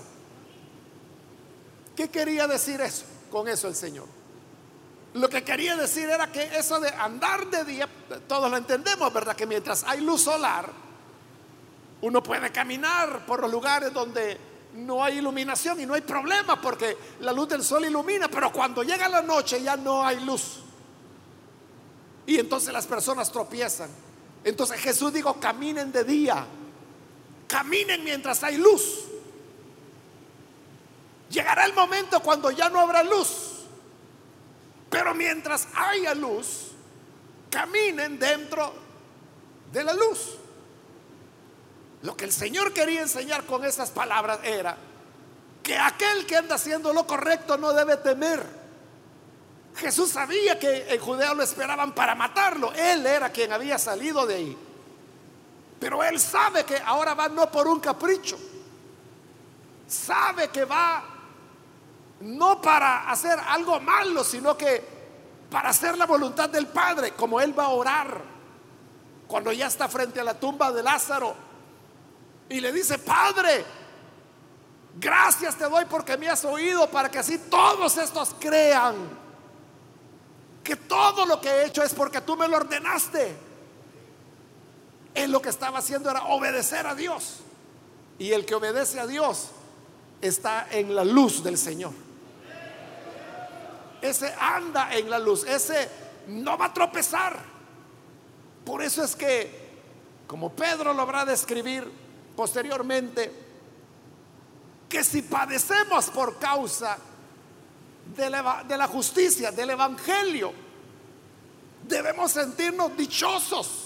¿Qué 1.96 2.10
quería 2.10 2.46
decir 2.46 2.82
eso? 2.82 3.06
Con 3.30 3.48
eso 3.48 3.66
el 3.66 3.74
Señor. 3.74 4.17
Lo 5.14 5.28
que 5.28 5.42
quería 5.42 5.74
decir 5.76 6.08
era 6.08 6.30
que 6.30 6.42
eso 6.56 6.78
de 6.80 6.88
andar 6.90 7.46
de 7.46 7.64
día, 7.64 7.88
todos 8.26 8.50
lo 8.50 8.56
entendemos, 8.56 9.12
¿verdad? 9.12 9.34
Que 9.34 9.46
mientras 9.46 9.84
hay 9.84 10.00
luz 10.00 10.22
solar, 10.22 10.70
uno 12.02 12.22
puede 12.22 12.52
caminar 12.52 13.24
por 13.26 13.40
los 13.40 13.50
lugares 13.50 13.92
donde 13.92 14.38
no 14.74 15.02
hay 15.02 15.18
iluminación 15.18 15.80
y 15.80 15.86
no 15.86 15.94
hay 15.94 16.02
problema 16.02 16.60
porque 16.60 16.96
la 17.20 17.32
luz 17.32 17.48
del 17.48 17.64
sol 17.64 17.84
ilumina, 17.84 18.28
pero 18.28 18.52
cuando 18.52 18.82
llega 18.82 19.08
la 19.08 19.22
noche 19.22 19.62
ya 19.62 19.76
no 19.76 20.04
hay 20.04 20.20
luz. 20.20 20.60
Y 22.26 22.38
entonces 22.38 22.72
las 22.72 22.86
personas 22.86 23.32
tropiezan. 23.32 23.88
Entonces 24.44 24.78
Jesús 24.80 25.12
dijo, 25.12 25.40
caminen 25.40 25.90
de 25.90 26.04
día, 26.04 26.46
caminen 27.46 28.04
mientras 28.04 28.44
hay 28.44 28.58
luz. 28.58 29.06
Llegará 31.30 31.64
el 31.64 31.74
momento 31.74 32.20
cuando 32.20 32.50
ya 32.50 32.68
no 32.68 32.80
habrá 32.80 33.02
luz. 33.02 33.47
Pero 34.90 35.14
mientras 35.14 35.68
haya 35.74 36.14
luz, 36.14 36.72
caminen 37.50 38.18
dentro 38.18 38.72
de 39.72 39.84
la 39.84 39.92
luz. 39.92 40.36
Lo 42.02 42.16
que 42.16 42.24
el 42.24 42.32
Señor 42.32 42.72
quería 42.72 43.02
enseñar 43.02 43.44
con 43.44 43.64
esas 43.64 43.90
palabras 43.90 44.40
era 44.44 44.76
que 45.62 45.76
aquel 45.76 46.26
que 46.26 46.36
anda 46.36 46.54
haciendo 46.54 46.92
lo 46.92 47.06
correcto 47.06 47.58
no 47.58 47.72
debe 47.72 47.96
temer. 47.98 48.58
Jesús 49.76 50.10
sabía 50.10 50.58
que 50.58 50.92
en 50.94 51.00
Judea 51.00 51.34
lo 51.34 51.42
esperaban 51.42 51.94
para 51.94 52.14
matarlo. 52.14 52.72
Él 52.72 53.04
era 53.04 53.30
quien 53.30 53.52
había 53.52 53.78
salido 53.78 54.26
de 54.26 54.34
ahí. 54.34 54.58
Pero 55.78 56.02
él 56.02 56.18
sabe 56.18 56.64
que 56.64 56.76
ahora 56.84 57.14
va 57.14 57.28
no 57.28 57.50
por 57.50 57.68
un 57.68 57.78
capricho. 57.78 58.38
Sabe 59.86 60.48
que 60.48 60.64
va 60.64 61.17
no 62.20 62.60
para 62.60 63.10
hacer 63.10 63.38
algo 63.48 63.80
malo, 63.80 64.24
sino 64.24 64.56
que 64.56 64.98
para 65.50 65.70
hacer 65.70 65.96
la 65.96 66.06
voluntad 66.06 66.48
del 66.50 66.66
Padre, 66.66 67.12
como 67.12 67.40
él 67.40 67.58
va 67.58 67.64
a 67.64 67.70
orar 67.70 68.20
cuando 69.26 69.52
ya 69.52 69.66
está 69.66 69.88
frente 69.88 70.20
a 70.20 70.24
la 70.24 70.34
tumba 70.34 70.72
de 70.72 70.82
Lázaro 70.82 71.34
y 72.48 72.60
le 72.60 72.72
dice, 72.72 72.98
Padre, 72.98 73.64
gracias 74.98 75.56
te 75.56 75.64
doy 75.64 75.84
porque 75.84 76.16
me 76.16 76.28
has 76.28 76.44
oído 76.44 76.88
para 76.90 77.10
que 77.10 77.18
así 77.18 77.38
todos 77.38 77.96
estos 77.98 78.34
crean 78.38 78.96
que 80.64 80.76
todo 80.76 81.24
lo 81.24 81.40
que 81.40 81.48
he 81.48 81.66
hecho 81.66 81.82
es 81.82 81.94
porque 81.94 82.20
tú 82.20 82.36
me 82.36 82.46
lo 82.46 82.56
ordenaste. 82.56 83.36
Él 85.14 85.32
lo 85.32 85.40
que 85.40 85.48
estaba 85.48 85.78
haciendo 85.78 86.10
era 86.10 86.24
obedecer 86.24 86.86
a 86.86 86.94
Dios. 86.94 87.38
Y 88.18 88.32
el 88.32 88.44
que 88.44 88.54
obedece 88.54 89.00
a 89.00 89.06
Dios 89.06 89.48
está 90.20 90.68
en 90.70 90.94
la 90.94 91.04
luz 91.04 91.42
del 91.42 91.56
Señor. 91.56 91.92
Ese 94.00 94.32
anda 94.38 94.94
en 94.94 95.10
la 95.10 95.18
luz, 95.18 95.44
ese 95.44 95.88
no 96.28 96.56
va 96.56 96.66
a 96.66 96.74
tropezar. 96.74 97.38
Por 98.64 98.82
eso 98.82 99.02
es 99.02 99.16
que, 99.16 99.68
como 100.26 100.52
Pedro 100.52 100.92
lo 100.92 101.02
habrá 101.02 101.24
de 101.24 101.34
escribir 101.34 101.90
posteriormente, 102.36 103.32
que 104.88 105.02
si 105.02 105.22
padecemos 105.22 106.10
por 106.10 106.38
causa 106.38 106.98
de 108.14 108.30
la, 108.30 108.64
de 108.66 108.76
la 108.76 108.86
justicia, 108.86 109.50
del 109.50 109.70
Evangelio, 109.70 110.52
debemos 111.86 112.32
sentirnos 112.32 112.96
dichosos. 112.96 113.84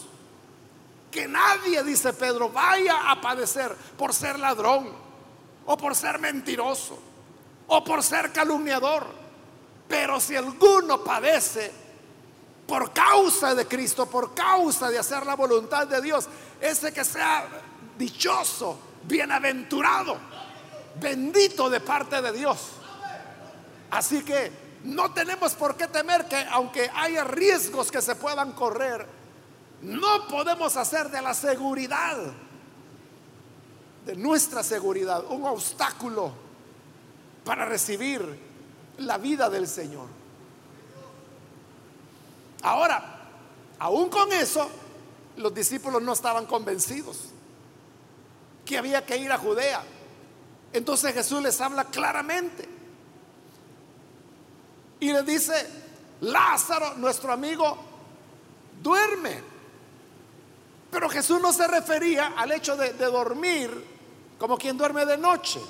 Que 1.11 1.29
nadie, 1.29 1.83
dice 1.85 2.13
Pedro, 2.15 2.49
vaya 2.49 3.11
a 3.11 3.21
padecer 3.21 3.75
por 3.99 4.15
ser 4.15 4.39
ladrón, 4.39 4.91
o 5.67 5.77
por 5.77 5.95
ser 5.95 6.19
mentiroso, 6.19 6.99
o 7.69 7.85
por 7.85 8.03
ser 8.03 8.33
calumniador 8.33 9.22
pero 9.93 10.19
si 10.19 10.35
alguno 10.35 11.05
padece 11.05 11.71
por 12.67 12.95
causa 12.95 13.55
de 13.55 13.67
Cristo, 13.67 14.07
por 14.07 14.33
causa 14.33 14.89
de 14.89 14.99
hacer 14.99 15.27
la 15.27 15.37
voluntad 15.37 15.87
de 15.87 16.01
Dios, 16.01 16.27
ese 16.59 16.95
que 16.95 17.05
sea 17.05 17.47
dichoso, 17.99 18.79
bienaventurado, 19.05 20.17
bendito 20.99 21.69
de 21.69 21.81
parte 21.81 22.23
de 22.23 22.33
Dios. 22.33 22.69
Así 23.91 24.25
que 24.25 24.51
no 24.85 25.13
tenemos 25.13 25.53
por 25.53 25.77
qué 25.77 25.87
temer 25.89 26.25
que 26.25 26.43
aunque 26.51 26.91
haya 26.95 27.25
riesgos 27.25 27.91
que 27.91 28.01
se 28.01 28.15
puedan 28.15 28.53
correr, 28.53 29.07
no 29.83 30.27
podemos 30.27 30.75
hacer 30.79 31.11
de 31.11 31.21
la 31.21 31.35
seguridad, 31.35 32.17
de 34.07 34.17
nuestra 34.17 34.63
seguridad, 34.63 35.23
un 35.29 35.45
obstáculo 35.45 36.33
para 37.45 37.67
recibir 37.67 38.52
la 39.03 39.19
vida 39.19 39.51
del 39.51 39.67
Señor. 39.67 40.07
Ahora, 42.63 43.21
aún 43.79 44.09
con 44.09 44.33
eso, 44.33 44.69
los 45.37 45.53
discípulos 45.53 46.03
no 46.03 46.13
estaban 46.13 46.47
convencidos 46.47 47.19
que 48.65 48.79
había 48.79 49.05
que 49.05 49.17
ir 49.17 49.33
a 49.33 49.39
Judea. 49.39 49.83
Entonces 50.73 51.13
Jesús 51.13 51.43
les 51.43 51.61
habla 51.61 51.85
claramente 51.85 52.69
y 55.01 55.13
les 55.13 55.27
dice, 55.27 55.53
Lázaro, 56.21 56.95
nuestro 56.95 57.33
amigo, 57.33 57.77
duerme. 58.83 59.43
Pero 60.91 61.09
Jesús 61.09 61.41
no 61.41 61.53
se 61.53 61.67
refería 61.67 62.35
al 62.37 62.53
hecho 62.53 62.77
de, 62.77 62.93
de 62.93 63.07
dormir 63.07 63.93
como 64.39 64.57
quien 64.57 64.79
duerme 64.79 65.05
de 65.05 65.19
noche 65.19 65.61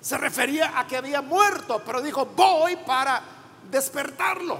se 0.00 0.18
refería 0.18 0.78
a 0.78 0.86
que 0.86 0.96
había 0.96 1.22
muerto, 1.22 1.82
pero 1.84 2.00
dijo, 2.00 2.26
voy 2.26 2.76
para 2.76 3.22
despertarlo. 3.70 4.58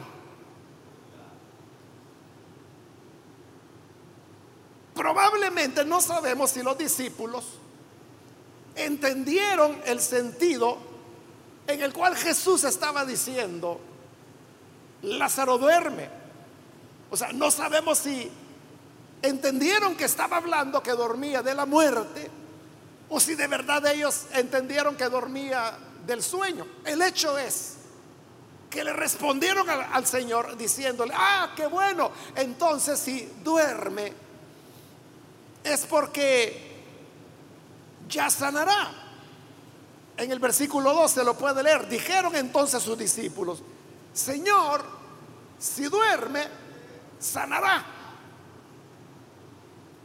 Probablemente 4.95 5.85
no 5.85 6.01
sabemos 6.01 6.51
si 6.51 6.63
los 6.63 6.77
discípulos 6.79 7.45
entendieron 8.75 9.81
el 9.85 10.01
sentido 10.01 10.79
en 11.67 11.83
el 11.83 11.93
cual 11.93 12.17
Jesús 12.17 12.65
estaba 12.65 13.05
diciendo, 13.05 13.81
Lázaro 15.03 15.59
duerme. 15.59 16.09
O 17.11 17.17
sea, 17.17 17.33
no 17.33 17.51
sabemos 17.51 17.99
si 17.99 18.31
entendieron 19.23 19.97
que 19.97 20.05
estaba 20.05 20.39
hablando 20.39 20.83
que 20.83 20.93
dormía 20.93 21.43
de 21.43 21.55
la 21.55 21.67
muerte 21.67 22.31
o 23.09 23.21
si 23.21 23.35
de 23.35 23.47
verdad 23.47 23.87
ellos 23.87 24.27
entendieron 24.33 24.97
que 24.97 25.09
dormía 25.09 25.77
del 26.07 26.23
sueño. 26.23 26.67
El 26.85 27.03
hecho 27.03 27.39
es 27.39 27.75
que 28.71 28.83
le 28.85 28.93
respondieron 28.93 29.69
al, 29.69 30.07
Señor 30.07 30.57
diciéndole, 30.57 31.13
ah, 31.17 31.53
qué 31.57 31.67
bueno, 31.67 32.11
entonces 32.35 32.99
si 32.99 33.33
duerme 33.43 34.13
es 35.63 35.87
porque 35.87 36.83
ya 38.09 38.31
sanará. 38.31 38.93
En 40.17 40.33
el 40.33 40.39
versículo 40.39 40.95
12 40.95 41.25
lo 41.25 41.37
puede 41.37 41.63
leer. 41.63 41.89
Dijeron 41.89 42.35
entonces 42.37 42.83
sus 42.83 42.97
discípulos, 42.97 43.63
Señor, 44.13 44.85
si 45.59 45.85
duerme, 45.85 46.47
sanará. 47.19 47.96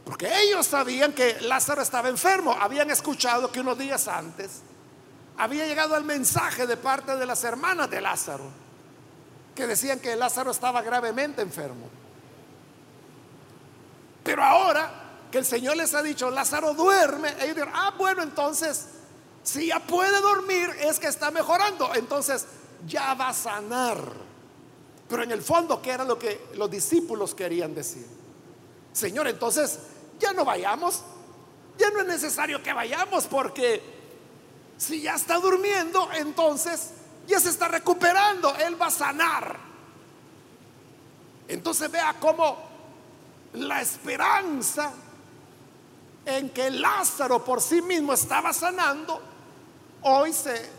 Porque 0.04 0.28
ellos 0.42 0.66
sabían 0.66 1.12
que 1.12 1.40
Lázaro 1.42 1.82
estaba 1.82 2.08
enfermo. 2.08 2.52
Habían 2.58 2.90
escuchado 2.90 3.52
que 3.52 3.60
unos 3.60 3.78
días 3.78 4.08
antes 4.08 4.62
había 5.36 5.66
llegado 5.66 5.96
el 5.96 6.04
mensaje 6.04 6.66
de 6.66 6.76
parte 6.76 7.16
de 7.16 7.26
las 7.26 7.42
hermanas 7.44 7.90
de 7.90 8.00
Lázaro, 8.00 8.44
que 9.54 9.66
decían 9.66 10.00
que 10.00 10.14
Lázaro 10.16 10.50
estaba 10.50 10.82
gravemente 10.82 11.42
enfermo. 11.42 11.88
Pero 14.22 14.42
ahora 14.42 14.90
que 15.30 15.38
el 15.38 15.44
Señor 15.44 15.76
les 15.76 15.94
ha 15.94 16.02
dicho, 16.02 16.30
Lázaro 16.30 16.74
duerme, 16.74 17.34
ellos 17.40 17.56
dirán, 17.56 17.72
ah, 17.74 17.94
bueno, 17.96 18.22
entonces, 18.22 18.86
si 19.42 19.68
ya 19.68 19.80
puede 19.80 20.20
dormir, 20.20 20.70
es 20.80 20.98
que 20.98 21.08
está 21.08 21.30
mejorando, 21.30 21.94
entonces 21.94 22.46
ya 22.86 23.14
va 23.14 23.28
a 23.28 23.34
sanar. 23.34 23.98
Pero 25.08 25.22
en 25.22 25.30
el 25.32 25.42
fondo, 25.42 25.80
¿qué 25.80 25.90
era 25.90 26.04
lo 26.04 26.18
que 26.18 26.48
los 26.54 26.70
discípulos 26.70 27.34
querían 27.34 27.74
decir? 27.74 28.06
Señor, 28.92 29.26
entonces 29.26 29.78
ya 30.22 30.32
no 30.32 30.44
vayamos. 30.44 31.02
Ya 31.78 31.90
no 31.90 32.00
es 32.00 32.06
necesario 32.06 32.62
que 32.62 32.72
vayamos 32.72 33.26
porque 33.26 33.82
si 34.76 35.02
ya 35.02 35.14
está 35.14 35.38
durmiendo, 35.38 36.08
entonces 36.12 36.92
ya 37.26 37.40
se 37.40 37.50
está 37.50 37.68
recuperando. 37.68 38.54
Él 38.56 38.80
va 38.80 38.86
a 38.86 38.90
sanar. 38.90 39.58
Entonces 41.48 41.90
vea 41.90 42.14
cómo 42.20 42.56
la 43.54 43.82
esperanza 43.82 44.92
en 46.24 46.50
que 46.50 46.70
Lázaro 46.70 47.44
por 47.44 47.60
sí 47.60 47.82
mismo 47.82 48.12
estaba 48.12 48.52
sanando, 48.52 49.20
hoy 50.02 50.32
se 50.32 50.70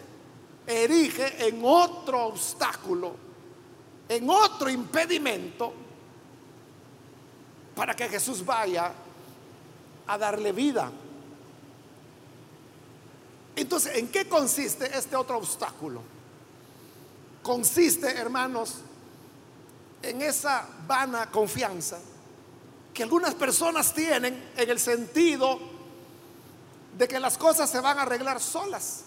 erige 0.65 1.47
en 1.47 1.61
otro 1.63 2.27
obstáculo, 2.27 3.15
en 4.07 4.29
otro 4.29 4.69
impedimento 4.69 5.73
para 7.75 7.95
que 7.95 8.07
Jesús 8.07 8.45
vaya 8.45 8.93
a 10.07 10.17
darle 10.17 10.51
vida. 10.51 10.91
Entonces, 13.55 13.97
¿en 13.97 14.07
qué 14.07 14.27
consiste 14.27 14.97
este 14.97 15.15
otro 15.15 15.37
obstáculo? 15.37 16.01
Consiste, 17.41 18.07
hermanos, 18.17 18.75
en 20.01 20.21
esa 20.21 20.67
vana 20.87 21.29
confianza 21.29 21.99
que 22.93 23.03
algunas 23.03 23.33
personas 23.35 23.93
tienen 23.93 24.51
en 24.55 24.69
el 24.69 24.79
sentido 24.79 25.59
de 26.97 27.07
que 27.07 27.19
las 27.19 27.37
cosas 27.37 27.69
se 27.69 27.79
van 27.79 27.97
a 27.97 28.03
arreglar 28.03 28.39
solas. 28.39 29.05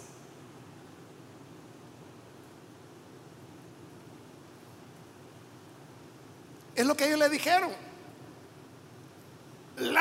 Es 6.74 6.84
lo 6.84 6.96
que 6.96 7.06
ellos 7.06 7.18
le 7.18 7.28
dijeron. 7.28 7.85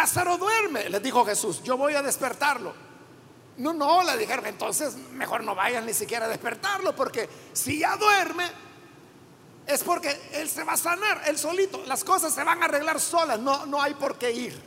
Lázaro 0.05 0.37
duerme, 0.37 0.87
les 0.87 1.01
dijo 1.01 1.25
Jesús, 1.25 1.63
yo 1.63 1.77
voy 1.77 1.95
a 1.95 2.03
despertarlo. 2.03 2.75
No, 3.57 3.73
no, 3.73 4.03
le 4.03 4.15
dijeron, 4.17 4.45
entonces 4.45 4.95
mejor 5.13 5.43
no 5.43 5.55
vayan 5.55 5.83
ni 5.83 5.95
siquiera 5.95 6.27
a 6.27 6.29
despertarlo, 6.29 6.95
porque 6.95 7.27
si 7.53 7.79
ya 7.79 7.97
duerme, 7.97 8.45
es 9.65 9.83
porque 9.83 10.15
Él 10.33 10.47
se 10.47 10.63
va 10.63 10.73
a 10.73 10.77
sanar, 10.77 11.23
Él 11.25 11.39
solito. 11.39 11.83
Las 11.87 12.03
cosas 12.03 12.35
se 12.35 12.43
van 12.43 12.61
a 12.61 12.65
arreglar 12.65 13.01
solas, 13.01 13.39
no, 13.39 13.65
no 13.65 13.81
hay 13.81 13.95
por 13.95 14.19
qué 14.19 14.29
ir. 14.29 14.61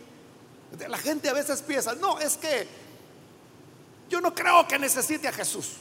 La 0.88 0.98
gente 0.98 1.28
a 1.28 1.34
veces 1.34 1.62
piensa, 1.62 1.94
no, 1.94 2.18
es 2.18 2.36
que 2.36 2.66
yo 4.08 4.20
no 4.20 4.34
creo 4.34 4.66
que 4.66 4.76
necesite 4.76 5.28
a 5.28 5.32
Jesús. 5.32 5.74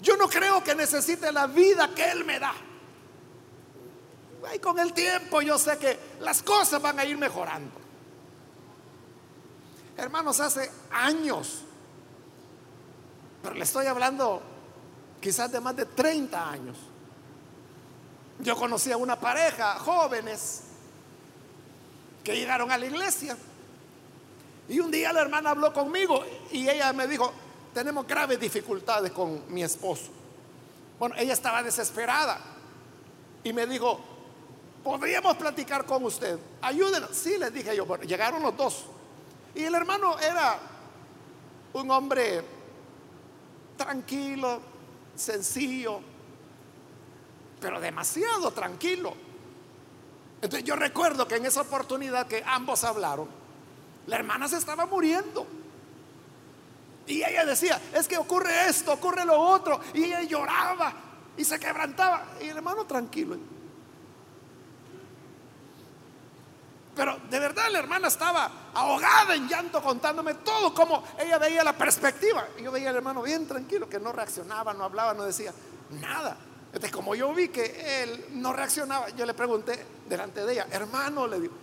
Yo 0.00 0.16
no 0.16 0.28
creo 0.28 0.62
que 0.62 0.76
necesite 0.76 1.32
la 1.32 1.48
vida 1.48 1.90
que 1.92 2.08
Él 2.08 2.24
me 2.24 2.38
da. 2.38 2.54
Y 4.54 4.60
con 4.60 4.78
el 4.78 4.92
tiempo 4.92 5.42
yo 5.42 5.58
sé 5.58 5.76
que 5.76 5.98
las 6.20 6.40
cosas 6.44 6.80
van 6.80 7.00
a 7.00 7.04
ir 7.04 7.18
mejorando. 7.18 7.87
Hermanos, 9.98 10.38
hace 10.38 10.70
años, 10.92 11.62
pero 13.42 13.56
le 13.56 13.64
estoy 13.64 13.86
hablando 13.86 14.40
quizás 15.20 15.50
de 15.50 15.60
más 15.60 15.74
de 15.74 15.86
30 15.86 16.50
años. 16.50 16.76
Yo 18.38 18.54
conocí 18.54 18.92
a 18.92 18.96
una 18.96 19.18
pareja, 19.18 19.74
jóvenes, 19.80 20.62
que 22.22 22.36
llegaron 22.36 22.70
a 22.70 22.78
la 22.78 22.86
iglesia. 22.86 23.36
Y 24.68 24.78
un 24.78 24.92
día 24.92 25.12
la 25.12 25.22
hermana 25.22 25.50
habló 25.50 25.72
conmigo 25.72 26.22
y 26.52 26.68
ella 26.68 26.92
me 26.92 27.08
dijo, 27.08 27.32
tenemos 27.74 28.06
graves 28.06 28.38
dificultades 28.38 29.10
con 29.10 29.52
mi 29.52 29.64
esposo. 29.64 30.10
Bueno, 31.00 31.16
ella 31.18 31.32
estaba 31.32 31.60
desesperada 31.60 32.38
y 33.42 33.52
me 33.52 33.66
dijo, 33.66 33.98
podríamos 34.84 35.36
platicar 35.36 35.84
con 35.84 36.04
usted. 36.04 36.38
Ayúdenos. 36.62 37.10
Sí, 37.16 37.36
les 37.36 37.52
dije 37.52 37.74
yo. 37.74 37.84
Bueno, 37.84 38.04
llegaron 38.04 38.40
los 38.44 38.56
dos. 38.56 38.84
Y 39.54 39.64
el 39.64 39.74
hermano 39.74 40.18
era 40.18 40.58
un 41.72 41.90
hombre 41.90 42.44
tranquilo, 43.76 44.60
sencillo, 45.14 46.00
pero 47.60 47.80
demasiado 47.80 48.50
tranquilo. 48.52 49.14
Entonces 50.40 50.64
yo 50.64 50.76
recuerdo 50.76 51.26
que 51.26 51.36
en 51.36 51.46
esa 51.46 51.62
oportunidad 51.62 52.26
que 52.26 52.42
ambos 52.46 52.84
hablaron, 52.84 53.28
la 54.06 54.16
hermana 54.16 54.48
se 54.48 54.56
estaba 54.56 54.86
muriendo. 54.86 55.46
Y 57.06 57.22
ella 57.22 57.44
decía, 57.44 57.80
es 57.94 58.06
que 58.06 58.18
ocurre 58.18 58.68
esto, 58.68 58.92
ocurre 58.92 59.24
lo 59.24 59.40
otro. 59.40 59.80
Y 59.94 60.04
ella 60.04 60.22
lloraba 60.22 60.92
y 61.36 61.44
se 61.44 61.58
quebrantaba. 61.58 62.26
Y 62.40 62.48
el 62.48 62.58
hermano 62.58 62.84
tranquilo. 62.84 63.36
Pero 66.98 67.16
de 67.30 67.38
verdad 67.38 67.70
la 67.70 67.78
hermana 67.78 68.08
estaba 68.08 68.50
ahogada 68.74 69.36
en 69.36 69.46
llanto 69.46 69.80
contándome 69.80 70.34
todo, 70.34 70.74
como 70.74 71.04
ella 71.16 71.38
veía 71.38 71.62
la 71.62 71.72
perspectiva. 71.72 72.48
Y 72.58 72.64
yo 72.64 72.72
veía 72.72 72.90
al 72.90 72.96
hermano 72.96 73.22
bien 73.22 73.46
tranquilo, 73.46 73.88
que 73.88 74.00
no 74.00 74.10
reaccionaba, 74.10 74.74
no 74.74 74.82
hablaba, 74.82 75.14
no 75.14 75.22
decía 75.22 75.54
nada. 75.90 76.36
Entonces, 76.66 76.90
como 76.90 77.14
yo 77.14 77.32
vi 77.32 77.50
que 77.50 78.02
él 78.02 78.26
no 78.32 78.52
reaccionaba, 78.52 79.10
yo 79.10 79.24
le 79.24 79.32
pregunté 79.32 79.80
delante 80.08 80.44
de 80.44 80.54
ella, 80.54 80.66
hermano, 80.72 81.28
le 81.28 81.38
digo, 81.38 81.54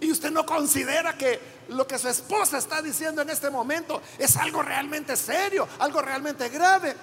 ¿y 0.00 0.10
usted 0.10 0.30
no 0.30 0.46
considera 0.46 1.18
que 1.18 1.38
lo 1.68 1.86
que 1.86 1.98
su 1.98 2.08
esposa 2.08 2.56
está 2.56 2.80
diciendo 2.80 3.20
en 3.20 3.28
este 3.28 3.50
momento 3.50 4.00
es 4.18 4.38
algo 4.38 4.62
realmente 4.62 5.18
serio, 5.18 5.68
algo 5.80 6.00
realmente 6.00 6.48
grave? 6.48 6.96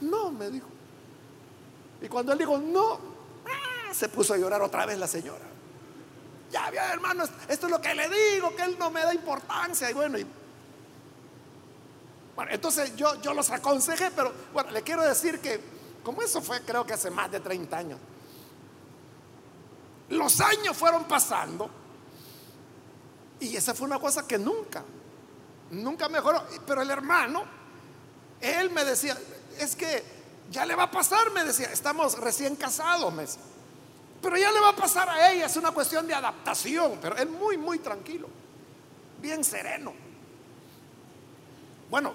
No, 0.00 0.32
me 0.32 0.48
dijo. 0.48 0.68
Y 2.00 2.08
cuando 2.08 2.32
él 2.32 2.38
dijo, 2.38 2.56
no, 2.56 2.94
ah, 3.44 3.92
se 3.92 4.08
puso 4.08 4.32
a 4.32 4.38
llorar 4.38 4.62
otra 4.62 4.86
vez 4.86 4.98
la 4.98 5.06
señora. 5.06 5.55
Ya 6.50 6.70
vio, 6.70 6.80
hermano, 6.80 7.24
esto 7.48 7.66
es 7.66 7.70
lo 7.70 7.80
que 7.80 7.94
le 7.94 8.08
digo, 8.08 8.54
que 8.54 8.62
él 8.62 8.76
no 8.78 8.90
me 8.90 9.02
da 9.02 9.12
importancia. 9.12 9.90
Y 9.90 9.94
bueno, 9.94 10.18
y, 10.18 10.26
bueno 12.34 12.52
entonces 12.52 12.94
yo, 12.96 13.20
yo 13.20 13.34
los 13.34 13.50
aconsejé, 13.50 14.10
pero 14.10 14.32
bueno, 14.52 14.70
le 14.70 14.82
quiero 14.82 15.02
decir 15.02 15.40
que 15.40 15.60
como 16.04 16.22
eso 16.22 16.40
fue 16.40 16.60
creo 16.60 16.86
que 16.86 16.92
hace 16.92 17.10
más 17.10 17.30
de 17.30 17.40
30 17.40 17.76
años. 17.76 17.98
Los 20.10 20.40
años 20.40 20.76
fueron 20.76 21.04
pasando 21.04 21.68
y 23.40 23.56
esa 23.56 23.74
fue 23.74 23.86
una 23.86 23.98
cosa 23.98 24.26
que 24.26 24.38
nunca, 24.38 24.84
nunca 25.70 26.08
mejoró. 26.08 26.44
Pero 26.64 26.82
el 26.82 26.90
hermano, 26.90 27.44
él 28.40 28.70
me 28.70 28.84
decía, 28.84 29.18
es 29.58 29.74
que 29.74 30.02
ya 30.50 30.64
le 30.64 30.74
va 30.74 30.84
a 30.84 30.90
pasar, 30.90 31.32
me 31.32 31.44
decía, 31.44 31.72
estamos 31.72 32.18
recién 32.18 32.56
casados, 32.56 33.12
me 33.12 33.26
Pero 34.22 34.36
ya 34.36 34.50
le 34.50 34.60
va 34.60 34.70
a 34.70 34.76
pasar 34.76 35.08
a 35.08 35.30
ella, 35.30 35.46
es 35.46 35.56
una 35.56 35.72
cuestión 35.72 36.06
de 36.06 36.14
adaptación, 36.14 36.98
pero 37.00 37.16
él 37.16 37.28
muy, 37.28 37.56
muy 37.56 37.78
tranquilo, 37.78 38.28
bien 39.20 39.44
sereno. 39.44 39.92
Bueno, 41.90 42.14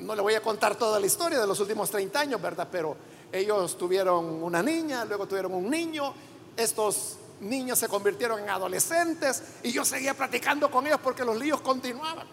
no 0.00 0.14
le 0.14 0.22
voy 0.22 0.34
a 0.34 0.42
contar 0.42 0.76
toda 0.76 0.98
la 0.98 1.06
historia 1.06 1.38
de 1.38 1.46
los 1.46 1.60
últimos 1.60 1.90
30 1.90 2.20
años, 2.20 2.42
¿verdad? 2.42 2.68
Pero 2.70 2.96
ellos 3.30 3.76
tuvieron 3.76 4.42
una 4.42 4.62
niña, 4.62 5.04
luego 5.04 5.26
tuvieron 5.26 5.54
un 5.54 5.70
niño, 5.70 6.12
estos 6.56 7.18
niños 7.40 7.78
se 7.78 7.88
convirtieron 7.88 8.40
en 8.40 8.50
adolescentes 8.50 9.42
y 9.62 9.72
yo 9.72 9.84
seguía 9.84 10.14
platicando 10.14 10.70
con 10.70 10.86
ellos 10.86 11.00
porque 11.02 11.24
los 11.24 11.36
líos 11.36 11.60
continuaban. 11.60 12.26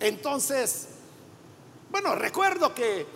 Entonces, 0.00 0.88
bueno, 1.90 2.14
recuerdo 2.14 2.74
que 2.74 3.06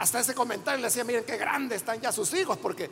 hasta 0.00 0.20
ese 0.20 0.34
comentario 0.34 0.80
le 0.80 0.86
decía, 0.86 1.04
miren 1.04 1.24
qué 1.24 1.36
grandes 1.36 1.76
están 1.76 2.00
ya 2.00 2.10
sus 2.10 2.32
hijos, 2.32 2.56
porque 2.56 2.88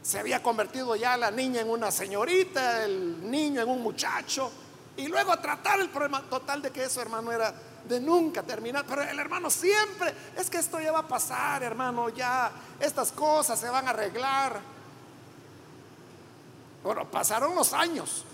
se 0.00 0.18
había 0.18 0.42
convertido 0.42 0.96
ya 0.96 1.18
la 1.18 1.30
niña 1.30 1.60
en 1.60 1.68
una 1.68 1.90
señorita, 1.90 2.82
el 2.86 3.30
niño 3.30 3.60
en 3.60 3.68
un 3.68 3.82
muchacho. 3.82 4.50
Y 4.96 5.06
luego 5.06 5.38
tratar 5.38 5.80
el 5.80 5.90
problema 5.90 6.22
total 6.22 6.62
de 6.62 6.70
que 6.70 6.84
eso, 6.84 7.02
hermano, 7.02 7.30
era 7.30 7.54
de 7.86 8.00
nunca 8.00 8.42
terminar. 8.42 8.86
Pero 8.88 9.02
el 9.02 9.18
hermano 9.18 9.50
siempre, 9.50 10.14
es 10.34 10.48
que 10.48 10.56
esto 10.56 10.80
ya 10.80 10.92
va 10.92 11.00
a 11.00 11.06
pasar, 11.06 11.62
hermano, 11.62 12.08
ya 12.08 12.50
estas 12.80 13.12
cosas 13.12 13.60
se 13.60 13.68
van 13.68 13.86
a 13.86 13.90
arreglar. 13.90 14.62
Bueno, 16.82 17.10
pasaron 17.10 17.54
los 17.54 17.74
años. 17.74 18.24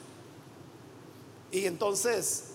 Y 1.50 1.66
entonces, 1.66 2.49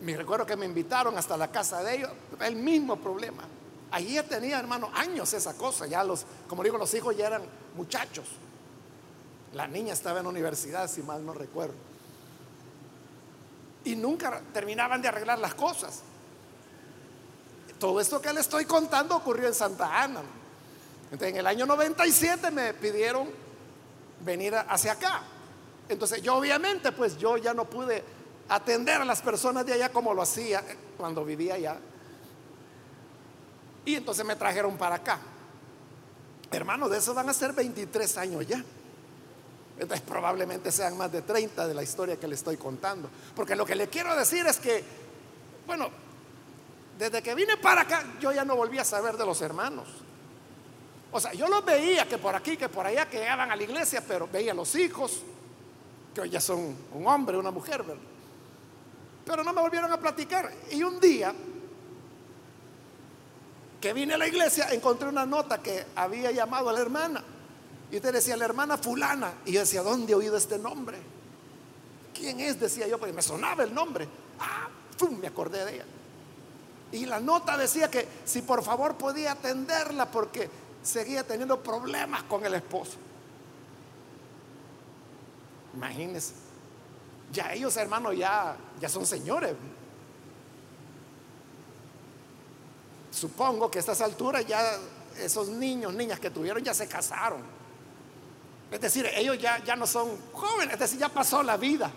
me 0.00 0.16
recuerdo 0.16 0.44
que 0.44 0.56
me 0.56 0.66
invitaron 0.66 1.16
hasta 1.16 1.36
la 1.36 1.50
casa 1.50 1.82
de 1.82 1.96
ellos, 1.96 2.10
el 2.40 2.56
mismo 2.56 2.96
problema. 2.96 3.44
Allí 3.90 4.14
ya 4.14 4.24
tenía, 4.24 4.58
hermano, 4.58 4.90
años 4.94 5.32
esa 5.32 5.54
cosa. 5.56 5.86
Ya 5.86 6.04
los, 6.04 6.26
como 6.48 6.62
digo, 6.62 6.76
los 6.76 6.92
hijos 6.94 7.16
ya 7.16 7.28
eran 7.28 7.42
muchachos. 7.76 8.26
La 9.54 9.66
niña 9.66 9.94
estaba 9.94 10.20
en 10.20 10.26
universidad, 10.26 10.90
si 10.90 11.02
mal 11.02 11.24
no 11.24 11.32
recuerdo. 11.32 11.74
Y 13.84 13.96
nunca 13.96 14.42
terminaban 14.52 15.00
de 15.00 15.08
arreglar 15.08 15.38
las 15.38 15.54
cosas. 15.54 16.02
Todo 17.78 18.00
esto 18.00 18.20
que 18.20 18.32
le 18.32 18.40
estoy 18.40 18.64
contando 18.64 19.16
ocurrió 19.16 19.46
en 19.46 19.54
Santa 19.54 20.02
Ana. 20.02 20.22
Entonces, 21.04 21.28
en 21.28 21.36
el 21.36 21.46
año 21.46 21.66
97 21.66 22.50
me 22.50 22.74
pidieron 22.74 23.28
venir 24.24 24.54
hacia 24.56 24.92
acá. 24.92 25.22
Entonces, 25.88 26.20
yo 26.20 26.34
obviamente, 26.34 26.90
pues 26.90 27.16
yo 27.16 27.36
ya 27.36 27.54
no 27.54 27.64
pude 27.64 28.02
atender 28.48 29.00
a 29.00 29.04
las 29.04 29.22
personas 29.22 29.66
de 29.66 29.72
allá 29.72 29.90
como 29.90 30.14
lo 30.14 30.22
hacía 30.22 30.62
cuando 30.96 31.24
vivía 31.24 31.54
allá. 31.54 31.78
Y 33.84 33.94
entonces 33.94 34.24
me 34.24 34.36
trajeron 34.36 34.76
para 34.76 34.96
acá. 34.96 35.18
Hermano, 36.50 36.88
de 36.88 36.98
eso 36.98 37.14
van 37.14 37.28
a 37.28 37.34
ser 37.34 37.52
23 37.52 38.18
años 38.18 38.46
ya. 38.46 38.62
Entonces 39.78 40.00
probablemente 40.06 40.72
sean 40.72 40.96
más 40.96 41.12
de 41.12 41.22
30 41.22 41.68
de 41.68 41.74
la 41.74 41.82
historia 41.82 42.16
que 42.16 42.26
le 42.26 42.34
estoy 42.34 42.56
contando. 42.56 43.08
Porque 43.34 43.54
lo 43.54 43.66
que 43.66 43.74
le 43.74 43.88
quiero 43.88 44.14
decir 44.16 44.46
es 44.46 44.58
que, 44.58 44.82
bueno, 45.66 45.88
desde 46.98 47.22
que 47.22 47.34
vine 47.34 47.56
para 47.58 47.82
acá 47.82 48.04
yo 48.20 48.32
ya 48.32 48.44
no 48.44 48.56
volví 48.56 48.78
a 48.78 48.84
saber 48.84 49.16
de 49.16 49.26
los 49.26 49.40
hermanos. 49.42 49.88
O 51.12 51.20
sea, 51.20 51.32
yo 51.32 51.48
los 51.48 51.64
veía 51.64 52.08
que 52.08 52.18
por 52.18 52.34
aquí, 52.34 52.56
que 52.56 52.68
por 52.68 52.86
allá, 52.86 53.08
que 53.08 53.18
llegaban 53.18 53.50
a 53.50 53.56
la 53.56 53.62
iglesia, 53.62 54.02
pero 54.06 54.28
veía 54.30 54.52
a 54.52 54.54
los 54.54 54.74
hijos, 54.74 55.22
que 56.14 56.22
hoy 56.22 56.30
ya 56.30 56.40
son 56.40 56.76
un 56.92 57.06
hombre, 57.06 57.36
una 57.36 57.50
mujer, 57.50 57.82
¿verdad? 57.82 58.02
Pero 59.26 59.42
no 59.42 59.52
me 59.52 59.60
volvieron 59.60 59.92
a 59.92 59.98
platicar. 59.98 60.50
Y 60.70 60.84
un 60.84 61.00
día 61.00 61.34
que 63.80 63.92
vine 63.92 64.14
a 64.14 64.18
la 64.18 64.28
iglesia, 64.28 64.68
encontré 64.72 65.08
una 65.08 65.26
nota 65.26 65.60
que 65.60 65.84
había 65.96 66.30
llamado 66.30 66.70
a 66.70 66.72
la 66.72 66.80
hermana. 66.80 67.24
Y 67.90 67.98
te 67.98 68.12
decía, 68.12 68.36
la 68.36 68.44
hermana 68.44 68.78
fulana. 68.78 69.34
Y 69.44 69.52
yo 69.52 69.60
decía, 69.60 69.82
¿dónde 69.82 70.12
he 70.12 70.14
oído 70.14 70.36
este 70.36 70.58
nombre? 70.58 70.98
¿Quién 72.14 72.38
es? 72.38 72.58
Decía 72.58 72.86
yo, 72.86 72.98
porque 72.98 73.12
me 73.12 73.20
sonaba 73.20 73.64
el 73.64 73.74
nombre. 73.74 74.08
Ah, 74.38 74.68
¡pum! 74.96 75.18
me 75.18 75.26
acordé 75.26 75.64
de 75.64 75.74
ella. 75.74 75.84
Y 76.92 77.04
la 77.04 77.18
nota 77.18 77.56
decía 77.58 77.90
que 77.90 78.06
si 78.24 78.42
por 78.42 78.62
favor 78.62 78.96
podía 78.96 79.32
atenderla 79.32 80.08
porque 80.08 80.48
seguía 80.84 81.24
teniendo 81.24 81.60
problemas 81.60 82.22
con 82.22 82.46
el 82.46 82.54
esposo. 82.54 82.96
Imagínense. 85.74 86.45
Ya 87.32 87.52
ellos, 87.52 87.76
hermanos, 87.76 88.16
ya, 88.16 88.56
ya 88.80 88.88
son 88.88 89.06
señores. 89.06 89.54
Supongo 93.10 93.70
que 93.70 93.78
a 93.78 93.80
estas 93.80 94.00
alturas 94.00 94.46
ya 94.46 94.78
esos 95.18 95.48
niños, 95.48 95.94
niñas 95.94 96.20
que 96.20 96.30
tuvieron 96.30 96.62
ya 96.62 96.74
se 96.74 96.86
casaron. 96.86 97.42
Es 98.70 98.80
decir, 98.80 99.06
ellos 99.14 99.38
ya, 99.38 99.62
ya 99.64 99.76
no 99.76 99.86
son 99.86 100.18
jóvenes, 100.32 100.74
es 100.74 100.80
decir, 100.80 100.98
ya 100.98 101.08
pasó 101.08 101.42
la 101.42 101.56
vida. 101.56 101.90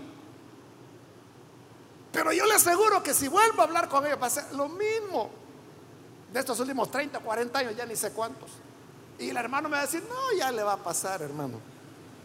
Pero 2.11 2.31
yo 2.31 2.45
le 2.45 2.53
aseguro 2.53 3.03
que 3.03 3.13
si 3.13 3.27
vuelvo 3.27 3.61
a 3.61 3.65
hablar 3.65 3.87
con 3.87 4.05
ellos 4.05 4.19
va 4.21 4.27
a 4.27 4.31
ser 4.31 4.51
lo 4.53 4.67
mismo. 4.69 5.29
De 6.31 6.39
estos 6.39 6.59
últimos 6.59 6.91
30, 6.91 7.19
40 7.19 7.59
años, 7.59 7.75
ya 7.75 7.85
ni 7.85 7.95
sé 7.95 8.11
cuántos. 8.11 8.49
Y 9.17 9.29
el 9.29 9.37
hermano 9.37 9.67
me 9.67 9.75
va 9.75 9.83
a 9.83 9.85
decir, 9.85 10.03
no, 10.07 10.37
ya 10.37 10.51
le 10.51 10.63
va 10.63 10.73
a 10.73 10.77
pasar, 10.77 11.21
hermano. 11.21 11.59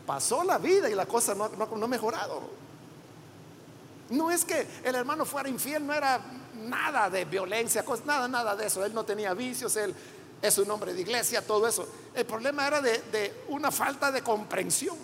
Pasó 0.06 0.44
la 0.44 0.58
vida 0.58 0.88
y 0.90 0.94
la 0.94 1.06
cosa 1.06 1.34
no, 1.34 1.48
no, 1.48 1.84
ha 1.84 1.88
mejorado. 1.88 2.42
No 4.14 4.31
es 4.31 4.44
que 4.44 4.66
el 4.83 4.94
hermano 4.94 5.24
fuera 5.24 5.48
infiel, 5.48 5.87
no 5.87 5.92
era 5.92 6.20
nada 6.55 7.11
de 7.11 7.24
violencia, 7.24 7.85
nada, 8.05 8.29
nada 8.29 8.57
de 8.57 8.66
eso. 8.66 8.85
Él 8.85 8.94
no 8.94 9.05
tenía 9.05 9.35
vicios, 9.35 9.77
él 9.77 9.94
es 10.40 10.59
un 10.59 10.70
hombre 10.70 10.94
de 10.94 11.00
iglesia, 11.00 11.46
todo 11.46 11.66
eso. 11.66 11.87
El 12.14 12.27
problema 12.27 12.66
era 12.66 12.81
de, 12.81 13.44
una 13.48 13.70
falta 13.70 14.12
de 14.12 14.22
comprensión. 14.22 14.96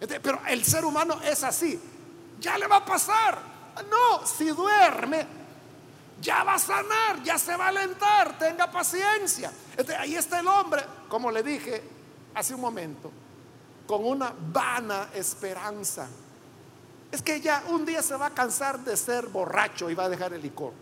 Pero 0.00 0.40
el 0.48 0.64
ser 0.64 0.84
humano 0.84 1.20
es 1.22 1.44
así. 1.44 1.80
Ya 2.40 2.58
le 2.58 2.66
va 2.66 2.76
a 2.76 2.84
pasar. 2.84 3.38
No, 3.88 4.26
si 4.26 4.48
duerme, 4.48 5.26
ya 6.20 6.42
va 6.42 6.54
a 6.54 6.58
sanar, 6.58 7.22
ya 7.22 7.38
se 7.38 7.56
va 7.56 7.66
a 7.66 7.68
alentar, 7.68 8.38
tenga 8.38 8.70
paciencia. 8.70 9.52
ahí 9.98 10.16
está 10.16 10.40
el 10.40 10.48
hombre, 10.48 10.82
como 11.08 11.30
le 11.30 11.42
dije 11.42 11.82
hace 12.34 12.54
un 12.54 12.60
momento, 12.60 13.10
con 13.86 14.04
una 14.04 14.32
vana 14.52 15.08
esperanza. 15.14 16.08
Es 17.12 17.20
que 17.20 17.42
ya 17.42 17.62
un 17.68 17.84
día 17.84 18.02
se 18.02 18.16
va 18.16 18.26
a 18.26 18.30
cansar 18.30 18.80
de 18.80 18.96
ser 18.96 19.26
borracho 19.26 19.90
y 19.90 19.94
va 19.94 20.04
a 20.04 20.08
dejar 20.08 20.32
el 20.32 20.40
licor. 20.40 20.72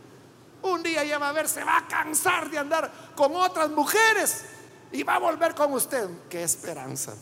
Un 0.62 0.80
día 0.80 1.02
ya 1.02 1.18
va 1.18 1.30
a 1.30 1.32
ver, 1.32 1.48
se 1.48 1.64
va 1.64 1.78
a 1.78 1.88
cansar 1.88 2.48
de 2.48 2.56
andar 2.56 2.90
con 3.16 3.34
otras 3.34 3.68
mujeres 3.70 4.44
y 4.92 5.02
va 5.02 5.16
a 5.16 5.18
volver 5.18 5.56
con 5.56 5.72
usted. 5.72 6.08
Qué 6.28 6.44
esperanza. 6.44 7.14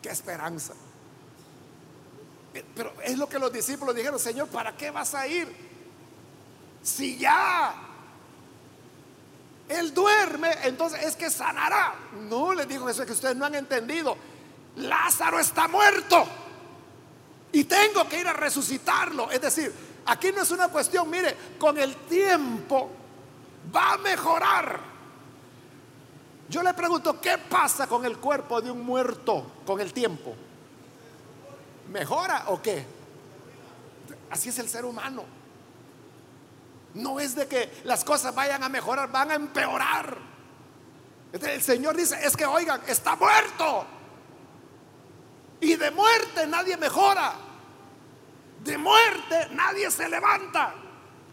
Qué 0.00 0.08
esperanza. 0.08 0.72
Eh, 2.54 2.64
pero 2.74 2.94
es 3.04 3.18
lo 3.18 3.28
que 3.28 3.38
los 3.38 3.52
discípulos 3.52 3.94
dijeron, 3.94 4.18
Señor, 4.18 4.48
¿para 4.48 4.74
qué 4.74 4.90
vas 4.90 5.14
a 5.14 5.26
ir? 5.26 5.54
Si 6.82 7.18
ya 7.18 7.74
Él 9.68 9.92
duerme, 9.92 10.50
entonces 10.62 11.04
es 11.04 11.14
que 11.14 11.28
sanará. 11.28 11.94
No, 12.22 12.54
les 12.54 12.66
digo 12.66 12.88
eso 12.88 13.02
es 13.02 13.06
que 13.06 13.12
ustedes 13.12 13.36
no 13.36 13.44
han 13.44 13.54
entendido. 13.54 14.16
Lázaro 14.76 15.38
está 15.38 15.68
muerto. 15.68 16.26
Y 17.52 17.64
tengo 17.64 18.08
que 18.08 18.20
ir 18.20 18.28
a 18.28 18.32
resucitarlo. 18.32 19.30
Es 19.30 19.40
decir, 19.40 19.72
aquí 20.06 20.30
no 20.32 20.42
es 20.42 20.50
una 20.50 20.68
cuestión, 20.68 21.08
mire, 21.08 21.36
con 21.58 21.78
el 21.78 21.96
tiempo 22.06 22.90
va 23.74 23.94
a 23.94 23.98
mejorar. 23.98 24.80
Yo 26.48 26.62
le 26.62 26.72
pregunto, 26.74 27.20
¿qué 27.20 27.36
pasa 27.38 27.86
con 27.86 28.04
el 28.04 28.18
cuerpo 28.18 28.60
de 28.60 28.70
un 28.70 28.84
muerto 28.84 29.52
con 29.66 29.80
el 29.80 29.92
tiempo? 29.92 30.34
¿Mejora 31.90 32.44
o 32.48 32.60
qué? 32.60 32.84
Así 34.30 34.48
es 34.48 34.58
el 34.58 34.68
ser 34.68 34.84
humano. 34.84 35.24
No 36.94 37.20
es 37.20 37.34
de 37.34 37.46
que 37.46 37.80
las 37.84 38.02
cosas 38.02 38.34
vayan 38.34 38.62
a 38.62 38.68
mejorar, 38.68 39.10
van 39.10 39.30
a 39.30 39.34
empeorar. 39.34 40.16
El 41.32 41.62
Señor 41.62 41.96
dice, 41.96 42.18
es 42.24 42.36
que 42.36 42.46
oigan, 42.46 42.80
está 42.86 43.14
muerto. 43.16 43.86
Y 45.60 45.76
de 45.76 45.90
muerte 45.90 46.46
nadie 46.46 46.76
mejora. 46.76 47.34
De 48.62 48.78
muerte 48.78 49.48
nadie 49.52 49.90
se 49.90 50.08
levanta. 50.08 50.74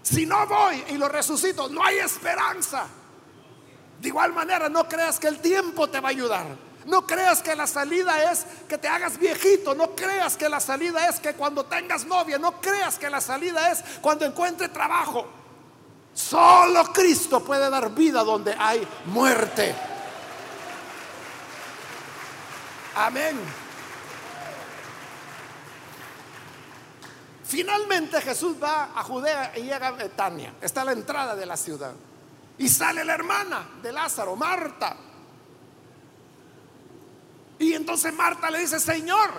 Si 0.02 0.26
no 0.26 0.46
voy 0.48 0.84
y 0.90 0.98
lo 0.98 1.10
resucito, 1.10 1.68
no 1.70 1.84
hay 1.84 1.98
esperanza. 1.98 2.88
De 4.00 4.08
igual 4.08 4.34
manera, 4.34 4.70
no 4.70 4.88
creas 4.88 5.20
que 5.20 5.28
el 5.28 5.40
tiempo 5.40 5.90
te 5.90 6.00
va 6.00 6.10
a 6.10 6.12
ayudar. 6.12 6.46
No 6.86 7.08
creas 7.08 7.42
que 7.42 7.56
la 7.56 7.66
salida 7.66 8.32
es 8.32 8.46
que 8.70 8.78
te 8.78 8.88
hagas 8.88 9.18
viejito. 9.18 9.74
No 9.74 9.96
creas 9.96 10.38
que 10.38 10.48
la 10.48 10.60
salida 10.60 11.10
es 11.10 11.20
que 11.20 11.34
cuando 11.34 11.66
tengas 11.66 12.06
novia. 12.06 12.38
No 12.38 12.62
creas 12.62 13.00
que 13.00 13.10
la 13.10 13.22
salida 13.22 13.72
es 13.72 13.84
cuando 14.02 14.26
encuentre 14.26 14.70
trabajo. 14.70 15.28
Solo 16.14 16.84
Cristo 16.94 17.44
puede 17.44 17.70
dar 17.70 17.90
vida 17.94 18.24
donde 18.24 18.56
hay 18.58 18.88
muerte. 19.06 19.76
Amén. 22.96 23.65
Finalmente 27.48 28.20
Jesús 28.22 28.58
va 28.62 28.92
a 28.96 29.04
Judea 29.04 29.54
y 29.56 29.62
llega 29.62 29.88
a 29.88 29.92
Betania. 29.92 30.56
Está 30.62 30.82
a 30.82 30.86
la 30.86 30.94
entrada 30.94 31.36
de 31.36 31.46
la 31.46 31.56
ciudad. 31.56 31.94
Y 32.58 32.68
sale 32.70 33.06
la 33.06 33.14
hermana 33.14 33.70
de 33.82 33.92
Lázaro, 33.92 34.36
Marta. 34.36 34.96
Y 37.60 37.74
entonces 37.74 38.14
Marta 38.14 38.50
le 38.50 38.60
dice, 38.60 38.80
Señor, 38.80 39.30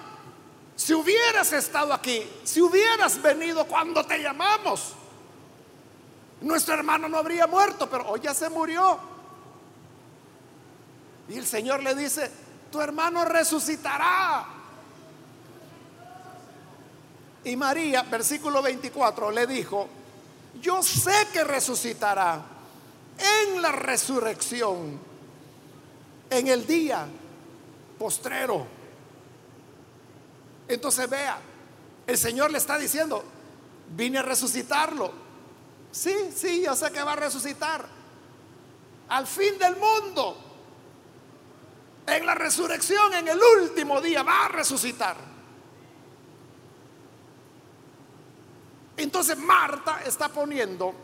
si 0.77 0.95
hubieras 0.95 1.53
estado 1.53 1.93
aquí, 1.93 2.23
si 2.45 2.61
hubieras 2.61 3.21
venido 3.21 3.67
cuando 3.67 4.05
te 4.05 4.23
llamamos, 4.23 4.93
nuestro 6.43 6.75
hermano 6.75 7.09
no 7.09 7.19
habría 7.19 7.47
muerto, 7.47 7.91
pero 7.91 8.09
hoy 8.09 8.21
ya 8.21 8.35
se 8.35 8.49
murió. 8.49 8.99
Y 11.29 11.39
el 11.39 11.47
Señor 11.47 11.83
le 11.83 11.95
dice, 11.95 12.31
tu 12.71 12.81
hermano 12.81 13.25
resucitará. 13.25 14.56
Y 17.47 17.55
María, 17.55 18.03
versículo 18.03 18.61
24, 18.61 19.31
le 19.31 19.47
dijo, 19.47 19.89
yo 20.61 20.83
sé 20.83 21.29
que 21.33 21.45
resucitará 21.45 22.45
en 23.45 23.63
la 23.63 23.71
resurrección, 23.71 24.99
en 26.29 26.49
el 26.49 26.67
día 26.67 27.07
postrero. 28.01 28.67
Entonces 30.67 31.09
vea, 31.09 31.39
el 32.09 32.19
Señor 32.19 32.51
le 32.51 32.59
está 32.59 32.79
diciendo, 32.79 33.23
vine 33.95 34.19
a 34.19 34.23
resucitarlo. 34.23 35.13
Sí, 35.93 36.17
sí, 36.35 36.63
yo 36.65 36.75
sé 36.75 36.91
que 36.91 37.01
va 37.01 37.13
a 37.13 37.17
resucitar. 37.17 37.87
Al 39.11 39.25
fin 39.25 39.57
del 39.57 39.77
mundo, 39.77 40.37
en 42.09 42.27
la 42.27 42.35
resurrección, 42.35 43.15
en 43.15 43.29
el 43.29 43.39
último 43.63 44.01
día, 44.01 44.25
va 44.25 44.47
a 44.47 44.49
resucitar. 44.49 45.36
Entonces 48.97 49.37
Marta 49.39 50.01
está 50.05 50.29
poniendo 50.29 50.95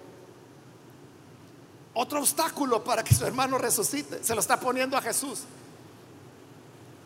otro 1.94 2.20
obstáculo 2.20 2.82
para 2.82 3.04
que 3.04 3.14
su 3.14 3.24
hermano 3.24 3.58
resucite. 3.58 4.24
Se 4.24 4.34
lo 4.34 4.40
está 4.40 4.58
poniendo 4.58 4.96
a 4.96 5.02
Jesús. 5.02 5.40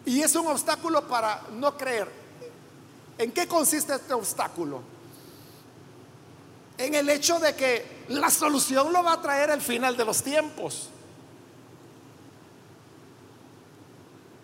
Y 0.05 0.23
es 0.23 0.35
un 0.37 0.47
obstáculo 0.47 1.07
para 1.09 1.43
no 1.53 1.77
creer. 1.77 2.11
¿En 3.19 3.33
qué 3.33 3.49
consiste 3.49 3.95
este 3.95 4.15
obstáculo? 4.15 4.83
En 6.79 6.95
el 6.95 7.09
hecho 7.09 7.41
de 7.41 7.57
que 7.57 8.05
la 8.09 8.31
solución 8.31 8.93
lo 8.93 9.03
va 9.03 9.15
a 9.15 9.23
traer 9.23 9.51
el 9.51 9.61
final 9.61 9.97
de 9.97 10.05
los 10.05 10.23
tiempos. 10.23 10.91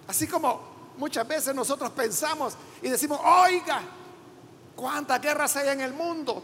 Así 0.09 0.27
como 0.27 0.61
muchas 0.97 1.27
veces 1.29 1.55
nosotros 1.55 1.91
pensamos 1.91 2.55
y 2.83 2.89
decimos, 2.89 3.21
oiga, 3.25 3.83
¿cuántas 4.77 5.21
guerras 5.21 5.57
hay 5.57 5.69
en 5.69 5.81
el 5.81 5.93
mundo? 5.93 6.43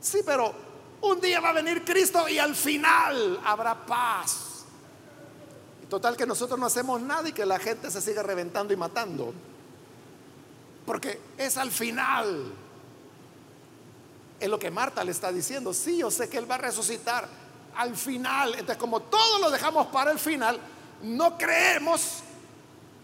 Sí, 0.00 0.20
pero 0.24 0.54
un 1.02 1.20
día 1.20 1.40
va 1.40 1.50
a 1.50 1.52
venir 1.52 1.84
Cristo 1.84 2.28
y 2.28 2.38
al 2.38 2.54
final 2.54 3.40
habrá 3.44 3.86
paz. 3.86 4.64
Total 5.88 6.16
que 6.16 6.26
nosotros 6.26 6.58
no 6.58 6.66
hacemos 6.66 7.00
nada 7.02 7.28
y 7.28 7.32
que 7.32 7.44
la 7.44 7.58
gente 7.58 7.90
se 7.90 8.00
siga 8.00 8.22
reventando 8.22 8.72
y 8.72 8.76
matando. 8.76 9.34
Porque 10.86 11.20
es 11.36 11.56
al 11.56 11.70
final. 11.70 12.52
Es 14.40 14.48
lo 14.48 14.58
que 14.58 14.70
Marta 14.70 15.04
le 15.04 15.12
está 15.12 15.30
diciendo. 15.30 15.74
Sí, 15.74 15.98
yo 15.98 16.10
sé 16.10 16.28
que 16.28 16.38
Él 16.38 16.50
va 16.50 16.54
a 16.54 16.58
resucitar 16.58 17.28
al 17.76 17.94
final. 17.94 18.54
Entonces, 18.54 18.78
como 18.78 19.00
todo 19.00 19.38
lo 19.38 19.50
dejamos 19.50 19.88
para 19.88 20.10
el 20.10 20.18
final, 20.18 20.58
no 21.02 21.36
creemos 21.36 22.22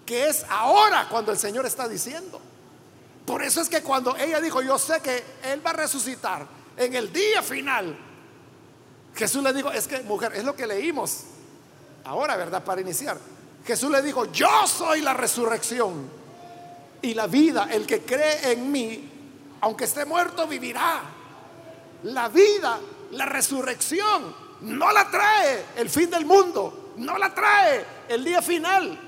que 0.07 0.29
es 0.29 0.45
ahora 0.49 1.09
cuando 1.11 1.31
el 1.31 1.39
Señor 1.39 1.67
está 1.67 1.87
diciendo. 1.87 2.41
Por 3.29 3.43
eso 3.43 3.61
es 3.61 3.69
que 3.69 3.83
cuando 3.83 4.17
ella 4.17 4.41
dijo, 4.41 4.63
yo 4.63 4.79
sé 4.79 5.03
que 5.03 5.23
Él 5.43 5.61
va 5.65 5.69
a 5.69 5.75
resucitar 5.75 6.47
en 6.79 6.95
el 6.95 7.13
día 7.13 7.43
final, 7.43 7.95
Jesús 9.15 9.43
le 9.43 9.53
dijo, 9.53 9.71
es 9.71 9.87
que 9.87 10.01
mujer, 10.01 10.33
es 10.35 10.45
lo 10.45 10.57
que 10.57 10.67
leímos 10.67 11.25
ahora, 12.07 12.37
¿verdad? 12.39 12.65
Para 12.65 12.81
iniciar. 12.81 13.19
Jesús 13.67 13.91
le 13.91 14.01
dijo, 14.01 14.33
yo 14.33 14.67
soy 14.67 15.03
la 15.03 15.13
resurrección 15.13 16.09
y 17.03 17.13
la 17.13 17.27
vida. 17.27 17.69
El 17.71 17.87
que 17.87 18.01
cree 18.01 18.53
en 18.53 18.73
mí, 18.73 19.11
aunque 19.61 19.85
esté 19.85 20.07
muerto, 20.07 20.47
vivirá. 20.47 21.03
La 22.05 22.31
vida, 22.31 22.81
la 23.11 23.27
resurrección, 23.27 24.35
no 24.63 24.91
la 24.91 25.11
trae 25.11 25.67
el 25.77 25.91
fin 25.91 26.09
del 26.09 26.25
mundo, 26.25 26.95
no 26.97 27.19
la 27.19 27.35
trae 27.35 27.85
el 28.09 28.25
día 28.25 28.41
final, 28.41 28.99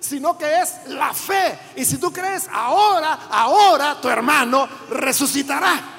sino 0.00 0.36
que 0.36 0.60
es 0.60 0.86
la 0.86 1.12
fe. 1.12 1.58
Y 1.76 1.84
si 1.84 1.98
tú 1.98 2.12
crees 2.12 2.48
ahora, 2.52 3.28
ahora 3.30 4.00
tu 4.00 4.08
hermano 4.08 4.68
resucitará. 4.90 5.92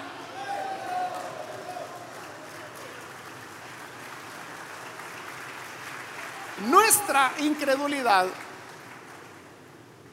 Nuestra 6.68 7.34
incredulidad, 7.40 8.26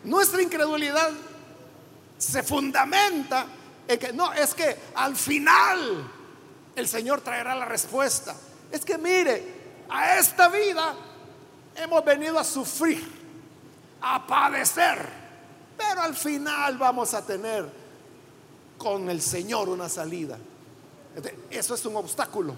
nuestra 0.05 0.43
incredulidad 0.43 1.11
se 2.19 2.43
fundamenta 2.43 3.47
en 3.89 3.99
que 3.99 4.13
no, 4.13 4.33
es 4.33 4.55
que 4.55 4.77
al 4.95 5.17
final 5.17 6.11
el 6.77 6.89
Señor 6.89 7.21
traerá 7.21 7.55
la 7.55 7.65
respuesta. 7.65 8.35
Es 8.71 8.85
que 8.85 8.99
mire, 8.99 9.85
a 9.89 10.19
esta 10.19 10.49
vida 10.49 10.95
hemos 11.77 12.05
venido 12.05 12.39
a 12.39 12.45
sufrir, 12.45 13.24
a 14.01 14.27
padecer, 14.27 15.09
pero 15.77 16.03
al 16.03 16.15
final 16.15 16.77
vamos 16.79 17.15
a 17.15 17.25
tener 17.25 17.71
con 18.79 19.09
el 19.09 19.21
Señor 19.21 19.69
una 19.69 19.89
salida. 19.89 20.39
Eso 21.51 21.75
es 21.75 21.87
un 21.87 21.97
obstáculo. 21.97 22.55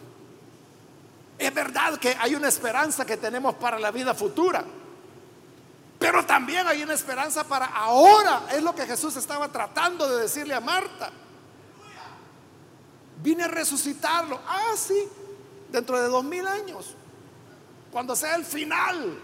Es 1.38 1.52
verdad 1.52 1.98
que 1.98 2.16
hay 2.18 2.34
una 2.34 2.48
esperanza 2.48 3.04
que 3.04 3.16
tenemos 3.16 3.54
para 3.56 3.78
la 3.78 3.90
vida 3.90 4.14
futura, 4.14 4.64
pero 5.98 6.24
también 6.24 6.66
hay 6.66 6.82
una 6.82 6.94
esperanza 6.94 7.44
para 7.44 7.66
ahora. 7.66 8.46
Es 8.52 8.62
lo 8.62 8.74
que 8.74 8.86
Jesús 8.86 9.16
estaba 9.16 9.50
tratando 9.50 10.08
de 10.08 10.22
decirle 10.22 10.54
a 10.54 10.60
Marta. 10.60 11.10
Vine 13.22 13.44
a 13.44 13.48
resucitarlo. 13.48 14.40
Ah, 14.46 14.72
sí, 14.76 15.08
dentro 15.70 16.00
de 16.00 16.08
dos 16.08 16.24
mil 16.24 16.46
años, 16.46 16.94
cuando 17.92 18.14
sea 18.16 18.34
el 18.34 18.44
final, 18.44 19.18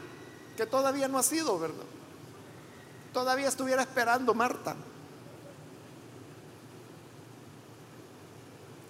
que 0.56 0.66
todavía 0.66 1.08
no 1.08 1.18
ha 1.18 1.22
sido, 1.22 1.58
¿verdad? 1.58 1.84
Todavía 3.12 3.48
estuviera 3.48 3.82
esperando 3.82 4.34
Marta. 4.34 4.74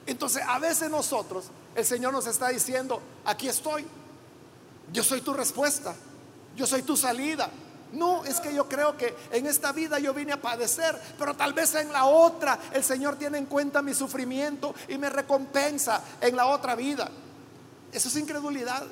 Entonces, 0.06 0.42
a 0.46 0.58
veces 0.58 0.90
nosotros, 0.90 1.46
el 1.74 1.85
Señor 1.85 2.12
nos 2.12 2.26
está 2.26 2.48
diciendo, 2.48 3.00
aquí 3.24 3.48
estoy, 3.48 3.87
yo 4.92 5.02
soy 5.02 5.20
tu 5.20 5.32
respuesta, 5.32 5.94
yo 6.56 6.66
soy 6.66 6.82
tu 6.82 6.96
salida. 6.96 7.50
No, 7.92 8.24
es 8.24 8.40
que 8.40 8.54
yo 8.54 8.68
creo 8.68 8.96
que 8.96 9.14
en 9.30 9.46
esta 9.46 9.70
vida 9.72 9.98
yo 9.98 10.14
vine 10.14 10.32
a 10.32 10.40
padecer, 10.40 10.98
pero 11.18 11.35
tal 11.35 11.52
vez 11.52 11.74
en 11.74 11.92
la 11.92 12.06
otra 12.06 12.58
el 12.72 12.82
Señor 12.82 13.16
tiene 13.16 13.38
en 13.38 13.46
cuenta 13.46 13.82
mi 13.82 13.92
sufrimiento 13.92 14.74
y 14.88 14.96
me 14.96 15.11
recompensa 15.11 16.02
en 16.20 16.35
la 16.35 16.46
otra 16.46 16.74
vida. 16.74 17.11
Eso 17.92 18.08
es 18.08 18.16
incredulidad. 18.16 18.87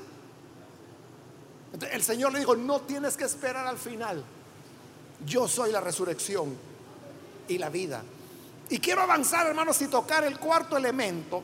El 1.91 2.03
Señor 2.03 2.33
le 2.33 2.41
dijo, 2.41 2.57
no 2.57 2.81
tienes 2.83 3.17
que 3.17 3.25
esperar 3.25 3.67
al 3.67 3.79
final. 3.79 4.23
Yo 5.27 5.47
soy 5.49 5.73
la 5.73 5.81
resurrección 5.81 6.57
y 7.49 7.59
la 7.59 7.69
vida. 7.69 8.03
Y 8.69 8.79
quiero 8.79 9.03
avanzar, 9.03 9.47
hermanos, 9.47 9.81
y 9.83 9.89
tocar 9.89 10.25
el 10.25 10.39
cuarto 10.39 10.77
elemento. 10.77 11.43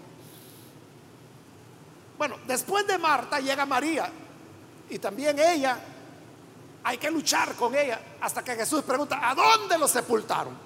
Bueno, 2.16 2.36
después 2.46 2.86
de 2.86 2.98
Marta 2.98 3.40
llega 3.40 3.66
María. 3.66 4.10
Y 4.88 4.98
también 4.98 5.38
ella, 5.38 5.78
hay 6.84 6.98
que 6.98 7.10
luchar 7.10 7.54
con 7.54 7.74
ella 7.74 8.00
hasta 8.20 8.44
que 8.44 8.54
Jesús 8.54 8.82
pregunta, 8.82 9.28
¿a 9.28 9.34
dónde 9.34 9.76
lo 9.76 9.88
sepultaron? 9.88 10.56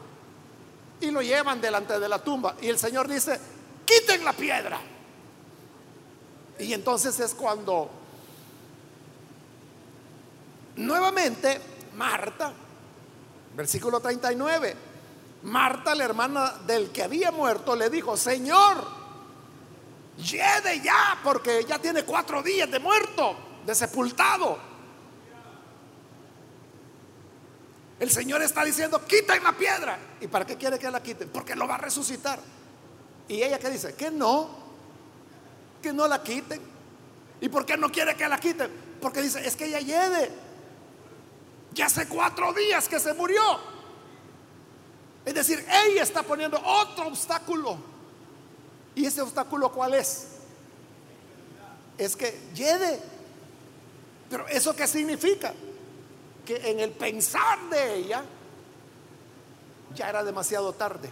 Y 1.00 1.10
lo 1.10 1.22
llevan 1.22 1.60
delante 1.60 1.98
de 1.98 2.08
la 2.08 2.18
tumba. 2.18 2.56
Y 2.60 2.68
el 2.68 2.78
Señor 2.78 3.08
dice, 3.08 3.40
quiten 3.86 4.22
la 4.22 4.34
piedra. 4.34 4.78
Y 6.58 6.74
entonces 6.74 7.18
es 7.20 7.34
cuando 7.34 7.90
nuevamente 10.76 11.58
Marta, 11.96 12.52
versículo 13.54 14.00
39, 14.00 14.76
Marta, 15.42 15.94
la 15.94 16.04
hermana 16.04 16.54
del 16.66 16.90
que 16.90 17.02
había 17.02 17.30
muerto, 17.30 17.74
le 17.74 17.88
dijo, 17.90 18.16
Señor, 18.16 18.84
lleve 20.16 20.80
ya, 20.80 21.18
porque 21.22 21.64
ya 21.66 21.78
tiene 21.78 22.04
cuatro 22.04 22.42
días 22.42 22.70
de 22.70 22.78
muerto, 22.78 23.36
de 23.64 23.74
sepultado. 23.74 24.70
El 27.98 28.10
Señor 28.10 28.42
está 28.42 28.64
diciendo, 28.64 29.04
quiten 29.06 29.42
la 29.42 29.52
piedra. 29.52 29.98
¿Y 30.20 30.26
para 30.26 30.46
qué 30.46 30.56
quiere 30.56 30.78
que 30.78 30.90
la 30.90 31.02
quiten? 31.02 31.28
Porque 31.28 31.54
lo 31.54 31.68
va 31.68 31.74
a 31.74 31.78
resucitar. 31.78 32.38
Y 33.28 33.42
ella 33.42 33.58
que 33.58 33.68
dice, 33.68 33.94
que 33.94 34.10
no, 34.10 34.48
que 35.82 35.92
no 35.92 36.08
la 36.08 36.22
quiten. 36.22 36.60
¿Y 37.42 37.48
por 37.48 37.66
qué 37.66 37.76
no 37.76 37.90
quiere 37.90 38.16
que 38.16 38.26
la 38.26 38.40
quiten? 38.40 38.70
Porque 39.00 39.20
dice, 39.20 39.46
es 39.46 39.54
que 39.54 39.66
ella 39.66 39.80
lleve. 39.80 40.30
Ya 41.72 41.86
hace 41.86 42.08
cuatro 42.08 42.52
días 42.52 42.88
que 42.88 42.98
se 42.98 43.14
murió. 43.14 43.40
Es 45.24 45.34
decir, 45.34 45.64
ella 45.86 46.02
está 46.02 46.22
poniendo 46.22 46.60
otro 46.62 47.08
obstáculo. 47.08 47.76
¿Y 48.94 49.06
ese 49.06 49.22
obstáculo 49.22 49.70
cuál 49.70 49.94
es? 49.94 50.26
Es 51.96 52.16
que 52.16 52.48
lleve. 52.54 53.00
Pero 54.28 54.48
¿eso 54.48 54.74
qué 54.74 54.86
significa? 54.86 55.52
Que 56.44 56.70
en 56.70 56.80
el 56.80 56.90
pensar 56.90 57.58
de 57.70 57.94
ella 57.96 58.24
ya 59.94 60.08
era 60.08 60.24
demasiado 60.24 60.72
tarde. 60.72 61.10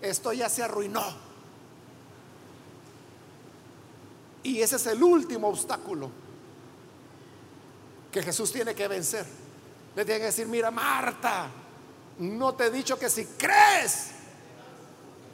Esto 0.00 0.32
ya 0.32 0.48
se 0.48 0.62
arruinó. 0.62 1.04
Y 4.44 4.60
ese 4.60 4.76
es 4.76 4.86
el 4.86 5.02
último 5.02 5.48
obstáculo 5.48 6.27
que 8.18 8.24
Jesús 8.24 8.52
tiene 8.52 8.74
que 8.74 8.88
vencer. 8.88 9.24
Le 9.94 10.04
tiene 10.04 10.20
que 10.20 10.26
decir, 10.26 10.46
mira 10.46 10.70
Marta, 10.72 11.48
no 12.18 12.54
te 12.54 12.64
he 12.64 12.70
dicho 12.70 12.98
que 12.98 13.08
si 13.08 13.24
crees, 13.24 14.08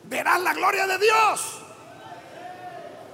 verás 0.04 0.40
la 0.40 0.52
gloria 0.52 0.86
de 0.86 0.98
Dios. 0.98 1.60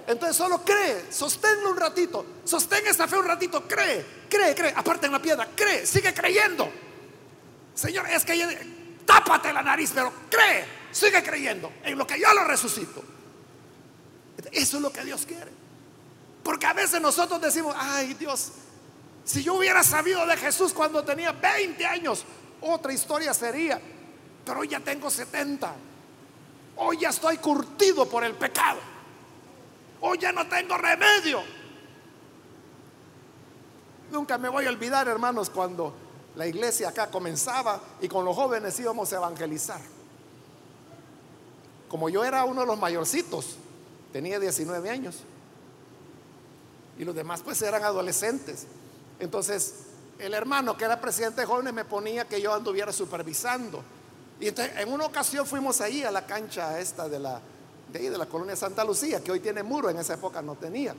Entonces 0.08 0.36
solo 0.36 0.64
cree, 0.64 1.12
sosténlo 1.12 1.70
un 1.70 1.76
ratito, 1.76 2.26
sostén 2.44 2.84
esta 2.86 3.06
fe 3.06 3.16
un 3.16 3.26
ratito, 3.26 3.62
cree, 3.68 4.04
cree, 4.28 4.56
cree, 4.56 4.74
aparte 4.74 5.06
en 5.06 5.12
la 5.12 5.22
piedra, 5.22 5.48
cree, 5.54 5.86
sigue 5.86 6.12
creyendo. 6.12 6.68
Señor, 7.74 8.08
es 8.10 8.24
que 8.24 9.02
tápate 9.06 9.52
la 9.52 9.62
nariz, 9.62 9.92
pero 9.94 10.12
cree, 10.28 10.64
sigue 10.90 11.22
creyendo 11.22 11.72
en 11.84 11.96
lo 11.96 12.04
que 12.06 12.18
yo 12.18 12.32
lo 12.34 12.42
resucito. 12.42 13.04
Eso 14.50 14.76
es 14.78 14.82
lo 14.82 14.90
que 14.90 15.04
Dios 15.04 15.24
quiere. 15.26 15.52
Porque 16.42 16.66
a 16.66 16.72
veces 16.72 17.00
nosotros 17.00 17.40
decimos, 17.40 17.76
ay 17.78 18.14
Dios, 18.14 18.50
si 19.24 19.42
yo 19.42 19.54
hubiera 19.54 19.82
sabido 19.82 20.26
de 20.26 20.36
Jesús 20.36 20.72
cuando 20.72 21.04
tenía 21.04 21.32
20 21.32 21.86
años, 21.86 22.24
otra 22.60 22.92
historia 22.92 23.32
sería, 23.34 23.80
pero 24.44 24.60
hoy 24.60 24.68
ya 24.68 24.80
tengo 24.80 25.10
70. 25.10 25.74
Hoy 26.76 26.98
ya 26.98 27.10
estoy 27.10 27.36
curtido 27.38 28.08
por 28.08 28.24
el 28.24 28.34
pecado. 28.34 28.78
Hoy 30.00 30.18
ya 30.18 30.32
no 30.32 30.46
tengo 30.48 30.76
remedio. 30.78 31.42
Nunca 34.10 34.38
me 34.38 34.48
voy 34.48 34.66
a 34.66 34.70
olvidar, 34.70 35.06
hermanos, 35.08 35.50
cuando 35.50 35.94
la 36.36 36.46
iglesia 36.46 36.88
acá 36.88 37.10
comenzaba 37.10 37.80
y 38.00 38.08
con 38.08 38.24
los 38.24 38.34
jóvenes 38.34 38.78
íbamos 38.80 39.12
a 39.12 39.16
evangelizar. 39.16 39.80
Como 41.88 42.08
yo 42.08 42.24
era 42.24 42.44
uno 42.44 42.62
de 42.62 42.66
los 42.66 42.78
mayorcitos, 42.78 43.56
tenía 44.12 44.38
19 44.38 44.90
años. 44.90 45.16
Y 46.98 47.04
los 47.04 47.14
demás 47.14 47.42
pues 47.42 47.60
eran 47.62 47.84
adolescentes. 47.84 48.66
Entonces 49.20 49.74
el 50.18 50.34
hermano 50.34 50.76
que 50.76 50.84
era 50.84 51.00
presidente 51.00 51.42
de 51.42 51.46
jóvenes 51.46 51.72
me 51.72 51.84
ponía 51.84 52.26
que 52.26 52.40
yo 52.40 52.52
anduviera 52.52 52.92
supervisando. 52.92 53.82
Y 54.40 54.48
entonces 54.48 54.76
en 54.78 54.92
una 54.92 55.06
ocasión 55.06 55.46
fuimos 55.46 55.80
ahí 55.80 56.02
a 56.02 56.10
la 56.10 56.26
cancha 56.26 56.78
esta 56.80 57.08
de 57.08 57.18
la, 57.18 57.40
de 57.92 57.98
ahí 57.98 58.08
de 58.08 58.18
la 58.18 58.26
colonia 58.26 58.56
Santa 58.56 58.84
Lucía, 58.84 59.22
que 59.22 59.30
hoy 59.30 59.40
tiene 59.40 59.62
muro, 59.62 59.90
en 59.90 59.98
esa 59.98 60.14
época 60.14 60.42
no 60.42 60.56
tenía. 60.56 60.94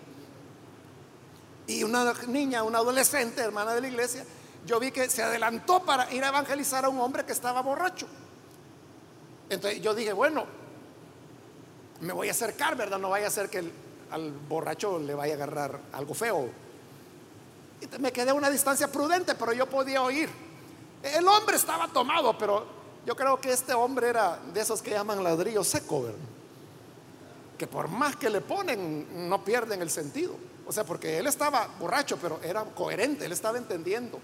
Y 1.68 1.84
una 1.84 2.14
niña, 2.28 2.64
una 2.64 2.80
adolescente, 2.80 3.42
hermana 3.42 3.74
de 3.74 3.82
la 3.82 3.88
iglesia, 3.88 4.26
yo 4.66 4.80
vi 4.80 4.92
que 4.92 5.10
se 5.10 5.24
adelantó 5.24 5.84
para 5.84 6.12
ir 6.14 6.24
a 6.24 6.30
evangelizar 6.30 6.86
a 6.86 6.90
un 6.90 7.00
hombre 7.00 7.26
que 7.26 7.32
estaba 7.32 7.62
borracho. 7.62 8.08
Entonces 9.50 9.82
yo 9.82 9.96
dije, 9.96 10.14
bueno, 10.14 10.46
me 12.02 12.14
voy 12.14 12.28
a 12.28 12.32
acercar, 12.32 12.76
¿verdad? 12.76 13.00
No 13.00 13.10
vaya 13.10 13.28
a 13.28 13.32
ser 13.32 13.50
que 13.50 13.72
al 14.12 14.32
borracho 14.32 15.00
le 15.00 15.16
vaya 15.16 15.34
a 15.34 15.36
agarrar 15.38 15.80
algo 15.94 16.14
feo 16.14 16.50
me 18.00 18.12
quedé 18.12 18.32
a 18.32 18.34
una 18.34 18.50
distancia 18.50 18.92
prudente, 18.92 19.36
pero 19.36 19.54
yo 19.54 19.68
podía 19.68 20.02
oír. 20.02 20.30
El 21.04 21.28
hombre 21.28 21.56
estaba 21.56 21.88
tomado, 21.88 22.38
pero 22.38 22.66
yo 23.06 23.16
creo 23.16 23.40
que 23.40 23.52
este 23.52 23.74
hombre 23.74 24.10
era 24.10 24.40
de 24.54 24.62
esos 24.62 24.82
que 24.82 24.92
llaman 24.92 25.24
ladrillo 25.24 25.64
seco, 25.64 26.06
que 27.58 27.68
por 27.68 27.88
más 27.88 28.16
que 28.16 28.30
le 28.30 28.42
ponen, 28.42 29.30
no 29.30 29.44
pierden 29.44 29.82
el 29.82 29.90
sentido. 29.90 30.36
O 30.68 30.72
sea, 30.72 30.84
porque 30.84 31.18
él 31.18 31.28
estaba 31.28 31.68
borracho, 31.80 32.18
pero 32.18 32.40
era 32.44 32.64
coherente, 32.64 33.26
él 33.26 33.32
estaba 33.32 33.58
entendiendo. 33.58 34.20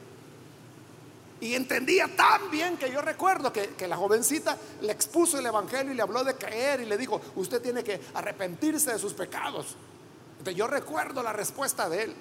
Y 1.40 1.54
entendía 1.54 2.08
tan 2.16 2.50
bien 2.50 2.78
que 2.78 2.92
yo 2.92 3.02
recuerdo 3.02 3.54
que, 3.54 3.70
que, 3.70 3.88
la 3.88 3.96
jovencita 3.96 4.58
le 4.82 4.92
expuso 4.92 5.38
el 5.38 5.46
Evangelio 5.46 5.94
y 5.94 5.96
le 5.96 6.02
habló 6.02 6.24
de 6.24 6.36
creer 6.36 6.82
y 6.82 6.86
le 6.86 6.98
dijo, 6.98 7.22
usted 7.36 7.62
tiene 7.62 7.84
que 7.84 8.00
arrepentirse 8.16 8.94
de 8.94 9.00
sus 9.00 9.14
pecados. 9.14 9.76
Entonces 10.32 10.56
yo 10.56 10.68
recuerdo 10.68 11.22
la 11.22 11.34
respuesta 11.34 11.90
de 11.90 12.04
él, 12.04 12.16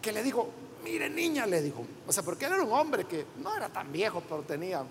que 0.00 0.12
le 0.12 0.22
dijo, 0.22 0.48
mire 0.84 1.08
niña, 1.08 1.46
le 1.46 1.62
dijo, 1.62 1.84
o 2.06 2.12
sea, 2.12 2.22
porque 2.22 2.46
él 2.46 2.52
era 2.52 2.62
un 2.62 2.72
hombre 2.72 3.04
que 3.04 3.26
no 3.42 3.56
era 3.56 3.68
tan 3.68 3.90
viejo, 3.92 4.22
pero 4.28 4.42
tenía, 4.42 4.84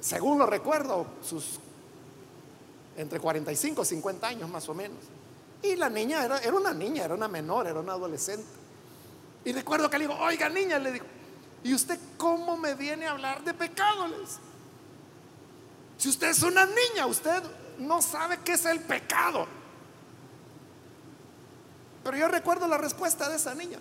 según 0.00 0.38
lo 0.38 0.46
recuerdo, 0.46 1.06
sus 1.22 1.58
entre 2.96 3.18
45 3.18 3.82
y 3.82 3.84
50 3.84 4.26
años 4.26 4.50
más 4.50 4.68
o 4.68 4.74
menos. 4.74 4.98
Y 5.62 5.76
la 5.76 5.88
niña 5.88 6.24
era, 6.24 6.38
era 6.38 6.54
una 6.54 6.74
niña, 6.74 7.04
era 7.04 7.14
una 7.14 7.28
menor, 7.28 7.66
era 7.66 7.80
una 7.80 7.92
adolescente. 7.92 8.46
Y 9.44 9.52
recuerdo 9.52 9.88
que 9.88 9.98
le 9.98 10.06
dijo, 10.06 10.18
oiga 10.20 10.48
niña, 10.48 10.78
le 10.78 10.92
dijo, 10.92 11.06
¿y 11.64 11.74
usted 11.74 11.98
cómo 12.16 12.56
me 12.56 12.74
viene 12.74 13.06
a 13.06 13.12
hablar 13.12 13.42
de 13.44 13.54
pecados? 13.54 14.38
Si 15.96 16.08
usted 16.08 16.30
es 16.30 16.42
una 16.42 16.66
niña, 16.66 17.06
usted 17.06 17.42
no 17.78 18.02
sabe 18.02 18.38
qué 18.44 18.52
es 18.52 18.64
el 18.66 18.80
pecado. 18.80 19.46
Pero 22.04 22.16
yo 22.16 22.28
recuerdo 22.28 22.66
la 22.66 22.78
respuesta 22.78 23.28
de 23.28 23.36
esa 23.36 23.54
niña. 23.54 23.78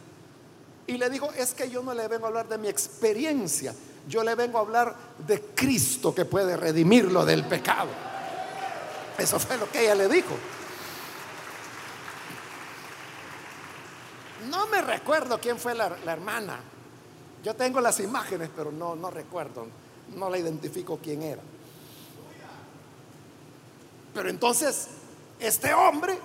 Y 0.87 0.97
le 0.97 1.09
digo, 1.09 1.31
es 1.37 1.53
que 1.53 1.69
yo 1.69 1.81
no 1.81 1.93
le 1.93 2.07
vengo 2.07 2.25
a 2.25 2.29
hablar 2.29 2.47
de 2.47 2.57
mi 2.57 2.67
experiencia, 2.67 3.73
yo 4.07 4.23
le 4.23 4.35
vengo 4.35 4.57
a 4.57 4.61
hablar 4.61 4.95
de 5.25 5.41
Cristo 5.55 6.13
que 6.13 6.25
puede 6.25 6.57
redimirlo 6.57 7.25
del 7.25 7.45
pecado. 7.45 7.89
Eso 9.17 9.39
fue 9.39 9.57
lo 9.57 9.69
que 9.69 9.81
ella 9.81 9.95
le 9.95 10.07
dijo. 10.07 10.35
No 14.49 14.67
me 14.67 14.81
recuerdo 14.81 15.39
quién 15.39 15.59
fue 15.59 15.75
la, 15.75 15.95
la 16.03 16.13
hermana. 16.13 16.59
Yo 17.43 17.55
tengo 17.55 17.79
las 17.79 17.99
imágenes, 17.99 18.49
pero 18.55 18.71
no, 18.71 18.95
no 18.95 19.11
recuerdo, 19.11 19.67
no 20.15 20.29
la 20.29 20.37
identifico 20.37 20.99
quién 21.01 21.21
era. 21.21 21.41
Pero 24.13 24.29
entonces, 24.29 24.87
este 25.39 25.73
hombre 25.73 26.17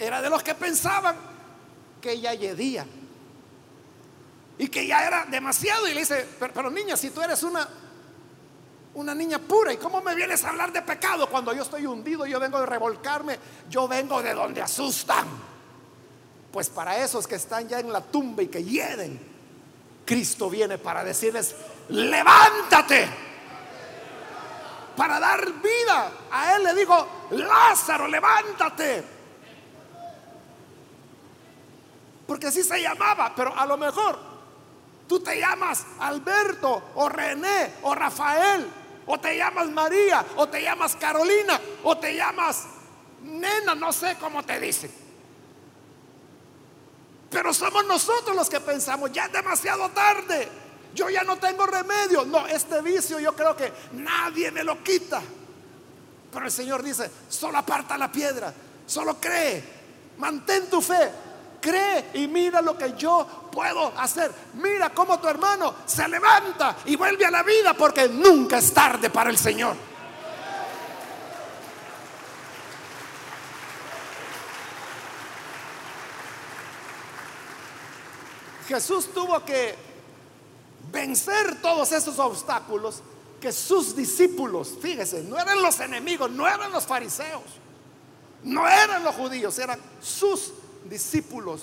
era 0.00 0.22
de 0.22 0.30
los 0.30 0.42
que 0.42 0.54
pensaban 0.54 1.14
que 2.00 2.12
ella 2.12 2.32
yedía 2.32 2.86
y 4.56 4.68
que 4.68 4.86
ya 4.86 5.06
era 5.06 5.26
demasiado. 5.26 5.86
Y 5.86 5.92
le 5.92 6.00
dice, 6.00 6.26
pero, 6.38 6.70
niña, 6.70 6.96
si 6.96 7.10
tú 7.10 7.20
eres 7.20 7.42
una, 7.42 7.68
una 8.94 9.14
niña 9.14 9.38
pura, 9.38 9.74
¿y 9.74 9.76
cómo 9.76 10.00
me 10.00 10.14
vienes 10.14 10.42
a 10.44 10.48
hablar 10.48 10.72
de 10.72 10.80
pecado 10.80 11.28
cuando 11.28 11.52
yo 11.52 11.62
estoy 11.62 11.84
hundido, 11.84 12.24
yo 12.24 12.40
vengo 12.40 12.58
de 12.58 12.66
revolcarme, 12.66 13.38
yo 13.68 13.86
vengo 13.86 14.22
de 14.22 14.32
donde 14.32 14.62
asustan? 14.62 15.26
Pues 16.50 16.70
para 16.70 16.96
esos 16.98 17.26
que 17.26 17.36
están 17.36 17.68
ya 17.68 17.78
en 17.78 17.92
la 17.92 18.00
tumba 18.00 18.42
y 18.42 18.48
que 18.48 18.64
hieden, 18.64 19.20
Cristo 20.06 20.48
viene 20.48 20.78
para 20.78 21.04
decirles, 21.04 21.54
levántate. 21.90 23.08
Para 24.96 25.20
dar 25.20 25.52
vida. 25.52 26.12
A 26.30 26.56
él 26.56 26.64
le 26.64 26.74
digo, 26.74 27.06
Lázaro, 27.32 28.08
levántate. 28.08 29.19
Porque 32.30 32.46
así 32.46 32.62
se 32.62 32.80
llamaba, 32.80 33.32
pero 33.34 33.52
a 33.58 33.66
lo 33.66 33.76
mejor 33.76 34.16
tú 35.08 35.18
te 35.18 35.40
llamas 35.40 35.84
Alberto 35.98 36.90
o 36.94 37.08
René 37.08 37.74
o 37.82 37.92
Rafael 37.92 38.70
o 39.06 39.18
te 39.18 39.36
llamas 39.36 39.68
María 39.68 40.24
o 40.36 40.48
te 40.48 40.62
llamas 40.62 40.94
Carolina 40.94 41.60
o 41.82 41.98
te 41.98 42.14
llamas 42.14 42.66
Nena, 43.22 43.74
no 43.74 43.92
sé 43.92 44.16
cómo 44.20 44.44
te 44.44 44.60
dicen. 44.60 44.92
Pero 47.30 47.52
somos 47.52 47.84
nosotros 47.86 48.36
los 48.36 48.48
que 48.48 48.60
pensamos, 48.60 49.10
ya 49.10 49.24
es 49.24 49.32
demasiado 49.32 49.88
tarde, 49.88 50.48
yo 50.94 51.10
ya 51.10 51.24
no 51.24 51.36
tengo 51.36 51.66
remedio. 51.66 52.24
No, 52.24 52.46
este 52.46 52.80
vicio 52.80 53.18
yo 53.18 53.34
creo 53.34 53.56
que 53.56 53.72
nadie 53.94 54.52
me 54.52 54.62
lo 54.62 54.84
quita. 54.84 55.20
Pero 56.32 56.46
el 56.46 56.52
Señor 56.52 56.84
dice, 56.84 57.10
solo 57.28 57.58
aparta 57.58 57.98
la 57.98 58.12
piedra, 58.12 58.54
solo 58.86 59.16
cree, 59.20 59.64
mantén 60.18 60.70
tu 60.70 60.80
fe, 60.80 61.10
cree 61.60 62.10
y 62.14 62.26
mira 62.26 62.60
lo 62.60 62.76
que 62.76 62.94
yo 62.96 63.26
puedo 63.52 63.92
hacer. 63.96 64.32
Mira 64.54 64.90
cómo 64.90 65.18
tu 65.20 65.28
hermano 65.28 65.74
se 65.86 66.08
levanta 66.08 66.76
y 66.86 66.96
vuelve 66.96 67.26
a 67.26 67.30
la 67.30 67.42
vida 67.42 67.74
porque 67.74 68.08
nunca 68.08 68.58
es 68.58 68.72
tarde 68.72 69.10
para 69.10 69.30
el 69.30 69.38
Señor. 69.38 69.76
Jesús 78.66 79.12
tuvo 79.12 79.44
que 79.44 79.74
vencer 80.92 81.60
todos 81.60 81.90
esos 81.90 82.18
obstáculos 82.20 83.02
que 83.40 83.52
sus 83.52 83.96
discípulos, 83.96 84.74
fíjese, 84.80 85.22
no 85.22 85.38
eran 85.38 85.60
los 85.60 85.80
enemigos, 85.80 86.30
no 86.30 86.46
eran 86.46 86.70
los 86.70 86.86
fariseos, 86.86 87.42
no 88.44 88.68
eran 88.68 89.02
los 89.02 89.14
judíos, 89.14 89.58
eran 89.58 89.80
sus 90.00 90.52
discípulos 90.88 91.62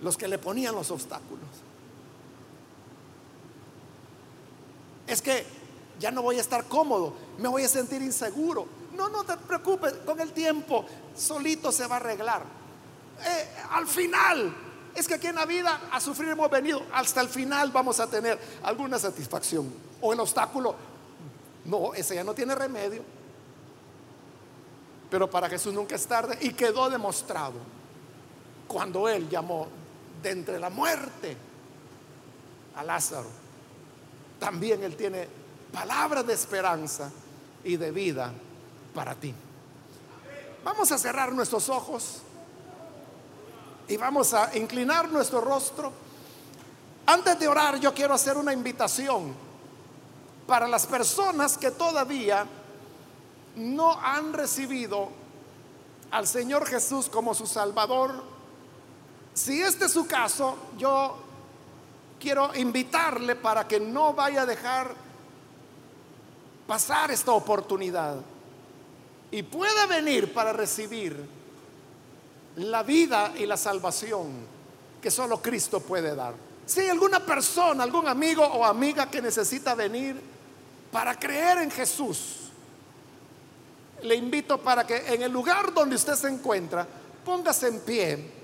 los 0.00 0.16
que 0.16 0.28
le 0.28 0.38
ponían 0.38 0.74
los 0.74 0.90
obstáculos. 0.90 1.48
Es 5.06 5.22
que 5.22 5.44
ya 5.98 6.10
no 6.10 6.22
voy 6.22 6.36
a 6.38 6.40
estar 6.40 6.64
cómodo, 6.64 7.14
me 7.38 7.48
voy 7.48 7.62
a 7.62 7.68
sentir 7.68 8.02
inseguro. 8.02 8.66
No, 8.94 9.08
no 9.08 9.24
te 9.24 9.36
preocupes, 9.36 9.94
con 10.04 10.20
el 10.20 10.32
tiempo 10.32 10.84
solito 11.16 11.72
se 11.72 11.86
va 11.86 11.96
a 11.96 11.98
arreglar. 11.98 12.42
Eh, 13.24 13.48
al 13.70 13.86
final, 13.86 14.54
es 14.94 15.08
que 15.08 15.14
aquí 15.14 15.28
en 15.28 15.36
la 15.36 15.46
vida 15.46 15.88
a 15.92 16.00
sufrir 16.00 16.30
hemos 16.30 16.50
venido, 16.50 16.82
hasta 16.92 17.20
el 17.20 17.28
final 17.28 17.70
vamos 17.70 18.00
a 18.00 18.08
tener 18.08 18.38
alguna 18.62 18.98
satisfacción. 18.98 19.72
O 20.00 20.12
el 20.12 20.20
obstáculo, 20.20 20.74
no, 21.64 21.94
ese 21.94 22.14
ya 22.14 22.24
no 22.24 22.34
tiene 22.34 22.54
remedio. 22.54 23.02
Pero 25.10 25.28
para 25.28 25.48
Jesús 25.48 25.72
nunca 25.72 25.94
es 25.94 26.06
tarde 26.06 26.38
y 26.40 26.52
quedó 26.52 26.90
demostrado 26.90 27.54
cuando 28.66 29.08
Él 29.08 29.28
llamó 29.28 29.66
de 30.22 30.30
entre 30.30 30.58
la 30.58 30.70
muerte 30.70 31.36
a 32.76 32.84
Lázaro. 32.84 33.28
También 34.38 34.82
Él 34.82 34.96
tiene 34.96 35.26
palabras 35.72 36.26
de 36.26 36.34
esperanza 36.34 37.10
y 37.64 37.76
de 37.76 37.90
vida 37.90 38.32
para 38.94 39.14
ti. 39.14 39.34
Vamos 40.62 40.92
a 40.92 40.98
cerrar 40.98 41.32
nuestros 41.32 41.68
ojos 41.68 42.18
y 43.88 43.96
vamos 43.96 44.34
a 44.34 44.56
inclinar 44.56 45.08
nuestro 45.08 45.40
rostro. 45.40 45.92
Antes 47.06 47.38
de 47.38 47.48
orar 47.48 47.80
yo 47.80 47.94
quiero 47.94 48.12
hacer 48.12 48.36
una 48.36 48.52
invitación 48.52 49.34
para 50.46 50.68
las 50.68 50.86
personas 50.86 51.56
que 51.56 51.70
todavía 51.70 52.46
no 53.58 53.92
han 54.00 54.32
recibido 54.32 55.08
al 56.10 56.26
Señor 56.26 56.66
Jesús 56.66 57.08
como 57.08 57.34
su 57.34 57.46
Salvador, 57.46 58.22
si 59.34 59.60
este 59.62 59.84
es 59.84 59.92
su 59.92 60.06
caso, 60.06 60.56
yo 60.78 61.16
quiero 62.18 62.54
invitarle 62.54 63.36
para 63.36 63.68
que 63.68 63.78
no 63.78 64.14
vaya 64.14 64.42
a 64.42 64.46
dejar 64.46 64.94
pasar 66.66 67.10
esta 67.10 67.32
oportunidad 67.32 68.16
y 69.30 69.42
pueda 69.42 69.86
venir 69.86 70.32
para 70.32 70.52
recibir 70.52 71.24
la 72.56 72.82
vida 72.82 73.32
y 73.36 73.46
la 73.46 73.56
salvación 73.56 74.58
que 75.00 75.10
solo 75.10 75.40
Cristo 75.40 75.80
puede 75.80 76.14
dar. 76.14 76.34
Si 76.66 76.80
hay 76.80 76.88
alguna 76.88 77.24
persona, 77.24 77.84
algún 77.84 78.08
amigo 78.08 78.44
o 78.44 78.64
amiga 78.64 79.10
que 79.10 79.22
necesita 79.22 79.74
venir 79.74 80.20
para 80.90 81.18
creer 81.18 81.58
en 81.58 81.70
Jesús, 81.70 82.47
le 84.02 84.14
invito 84.14 84.58
para 84.58 84.86
que 84.86 85.14
en 85.14 85.22
el 85.22 85.32
lugar 85.32 85.72
donde 85.72 85.96
usted 85.96 86.14
se 86.14 86.28
encuentra, 86.28 86.86
póngase 87.24 87.68
en 87.68 87.80
pie 87.80 88.38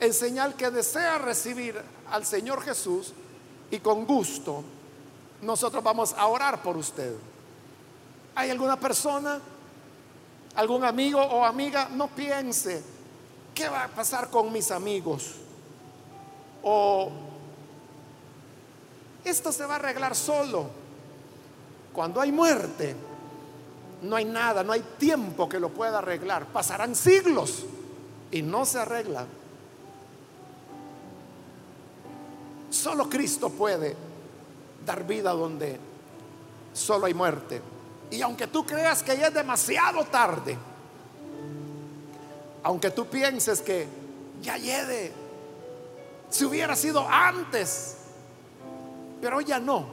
en 0.00 0.14
señal 0.14 0.54
que 0.54 0.70
desea 0.70 1.18
recibir 1.18 1.80
al 2.10 2.24
Señor 2.24 2.62
Jesús 2.62 3.12
y 3.70 3.78
con 3.78 4.06
gusto 4.06 4.64
nosotros 5.42 5.84
vamos 5.84 6.14
a 6.14 6.26
orar 6.26 6.62
por 6.62 6.76
usted. 6.76 7.14
¿Hay 8.34 8.50
alguna 8.50 8.78
persona, 8.78 9.40
algún 10.54 10.84
amigo 10.84 11.20
o 11.20 11.44
amiga? 11.44 11.88
No 11.90 12.08
piense, 12.08 12.82
¿qué 13.54 13.68
va 13.68 13.84
a 13.84 13.88
pasar 13.88 14.30
con 14.30 14.50
mis 14.52 14.70
amigos? 14.70 15.34
O 16.62 17.10
esto 19.24 19.52
se 19.52 19.66
va 19.66 19.74
a 19.74 19.76
arreglar 19.76 20.16
solo. 20.16 20.66
Cuando 21.92 22.20
hay 22.20 22.32
muerte, 22.32 22.96
no 24.02 24.16
hay 24.16 24.24
nada, 24.24 24.62
no 24.64 24.72
hay 24.72 24.82
tiempo 24.98 25.48
que 25.48 25.60
lo 25.60 25.70
pueda 25.70 25.98
arreglar. 25.98 26.46
Pasarán 26.46 26.94
siglos 26.94 27.64
y 28.30 28.42
no 28.42 28.64
se 28.64 28.78
arregla. 28.78 29.26
Solo 32.70 33.08
Cristo 33.08 33.50
puede 33.50 33.96
dar 34.86 35.06
vida 35.06 35.32
donde 35.32 35.78
solo 36.72 37.06
hay 37.06 37.14
muerte. 37.14 37.60
Y 38.10 38.22
aunque 38.22 38.46
tú 38.46 38.64
creas 38.64 39.02
que 39.02 39.16
ya 39.16 39.28
es 39.28 39.34
demasiado 39.34 40.04
tarde, 40.04 40.56
aunque 42.62 42.90
tú 42.90 43.06
pienses 43.06 43.60
que 43.60 43.86
ya 44.42 44.56
llegue, 44.56 45.12
si 46.28 46.44
hubiera 46.44 46.76
sido 46.76 47.06
antes, 47.08 47.96
pero 49.20 49.40
ya 49.40 49.58
no, 49.58 49.86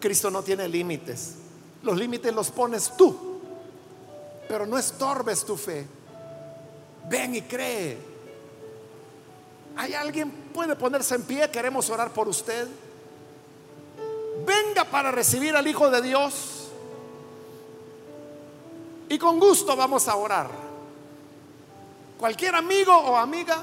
Cristo 0.00 0.30
no 0.30 0.42
tiene 0.42 0.68
límites. 0.68 1.37
Los 1.82 1.96
límites 1.96 2.34
los 2.34 2.50
pones 2.50 2.96
tú, 2.96 3.40
pero 4.48 4.66
no 4.66 4.76
estorbes 4.78 5.44
tu 5.44 5.56
fe. 5.56 5.86
Ven 7.08 7.34
y 7.34 7.42
cree. 7.42 7.98
¿Hay 9.76 9.94
alguien 9.94 10.30
puede 10.52 10.74
ponerse 10.74 11.14
en 11.14 11.22
pie? 11.22 11.50
Queremos 11.50 11.88
orar 11.90 12.12
por 12.12 12.28
usted. 12.28 12.66
Venga 14.44 14.84
para 14.84 15.10
recibir 15.12 15.54
al 15.54 15.66
Hijo 15.66 15.90
de 15.90 16.02
Dios. 16.02 16.68
Y 19.08 19.18
con 19.18 19.38
gusto 19.38 19.76
vamos 19.76 20.08
a 20.08 20.16
orar. 20.16 20.50
Cualquier 22.18 22.56
amigo 22.56 22.92
o 22.92 23.16
amiga 23.16 23.62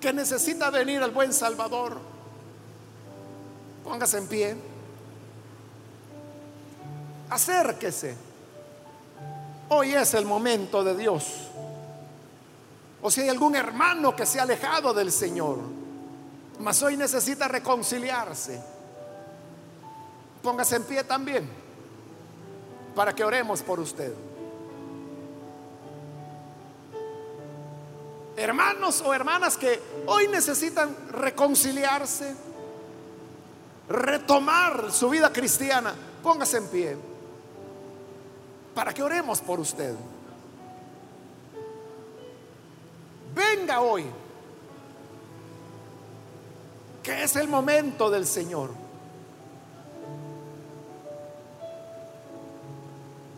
que 0.00 0.12
necesita 0.12 0.70
venir 0.70 1.02
al 1.02 1.10
buen 1.10 1.32
Salvador, 1.32 1.98
póngase 3.84 4.18
en 4.18 4.28
pie. 4.28 4.56
Acérquese. 7.30 8.16
Hoy 9.68 9.94
es 9.94 10.14
el 10.14 10.26
momento 10.26 10.82
de 10.82 10.96
Dios. 10.96 11.48
O 13.00 13.10
si 13.10 13.20
hay 13.20 13.28
algún 13.28 13.54
hermano 13.54 14.14
que 14.16 14.26
se 14.26 14.40
ha 14.40 14.42
alejado 14.42 14.92
del 14.92 15.12
Señor, 15.12 15.58
mas 16.58 16.82
hoy 16.82 16.96
necesita 16.96 17.48
reconciliarse, 17.48 18.60
póngase 20.42 20.76
en 20.76 20.84
pie 20.84 21.04
también 21.04 21.48
para 22.94 23.14
que 23.14 23.24
oremos 23.24 23.62
por 23.62 23.80
usted. 23.80 24.12
Hermanos 28.36 29.02
o 29.02 29.14
hermanas 29.14 29.56
que 29.56 29.80
hoy 30.06 30.26
necesitan 30.28 30.94
reconciliarse, 31.10 32.34
retomar 33.88 34.90
su 34.90 35.08
vida 35.08 35.32
cristiana, 35.32 35.94
póngase 36.22 36.58
en 36.58 36.68
pie 36.68 37.09
para 38.74 38.92
que 38.92 39.02
oremos 39.02 39.40
por 39.40 39.60
usted. 39.60 39.94
Venga 43.34 43.80
hoy, 43.80 44.04
que 47.02 47.22
es 47.22 47.36
el 47.36 47.48
momento 47.48 48.10
del 48.10 48.26
Señor. 48.26 48.70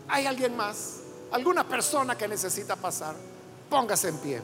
¿Hay 0.09 0.27
alguien 0.27 0.55
más? 0.55 1.01
¿Alguna 1.31 1.67
persona 1.67 2.15
que 2.15 2.27
necesita 2.27 2.75
pasar? 2.75 3.15
Póngase 3.69 4.09
en 4.09 4.17
pie. 4.17 4.41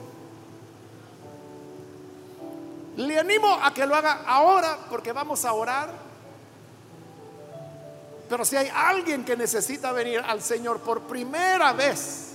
Le 2.97 3.19
animo 3.19 3.53
a 3.53 3.73
que 3.73 3.85
lo 3.85 3.95
haga 3.95 4.23
ahora 4.25 4.77
porque 4.89 5.13
vamos 5.13 5.45
a 5.45 5.53
orar. 5.53 6.08
Pero 8.29 8.45
si 8.45 8.55
hay 8.55 8.69
alguien 8.73 9.25
que 9.25 9.35
necesita 9.35 9.91
venir 9.91 10.19
al 10.19 10.41
Señor 10.41 10.79
por 10.81 11.01
primera 11.01 11.73
vez, 11.73 12.29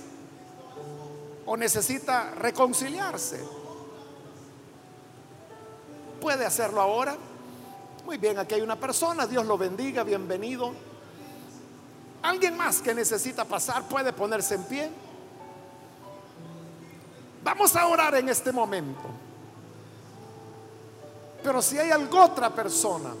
o 1.45 1.55
necesita 1.55 2.31
reconciliarse. 2.31 3.39
Puede 6.19 6.45
hacerlo 6.45 6.81
ahora. 6.81 7.15
Muy 8.05 8.17
bien, 8.17 8.37
aquí 8.37 8.55
hay 8.55 8.61
una 8.61 8.75
persona, 8.75 9.25
Dios 9.25 9.45
lo 9.45 9.57
bendiga, 9.57 10.03
bienvenido. 10.03 10.73
Alguien 12.23 12.57
más 12.57 12.81
que 12.81 12.93
necesita 12.93 13.45
pasar 13.45 13.87
puede 13.87 14.11
ponerse 14.11 14.55
en 14.55 14.63
pie. 14.63 14.89
Vamos 17.43 17.75
a 17.75 17.85
orar 17.87 18.15
en 18.15 18.27
este 18.29 18.51
momento. 18.51 19.03
Pero 21.43 21.61
si 21.61 21.77
hay 21.77 21.91
alguna 21.91 22.25
otra 22.25 22.49
persona, 22.49 23.11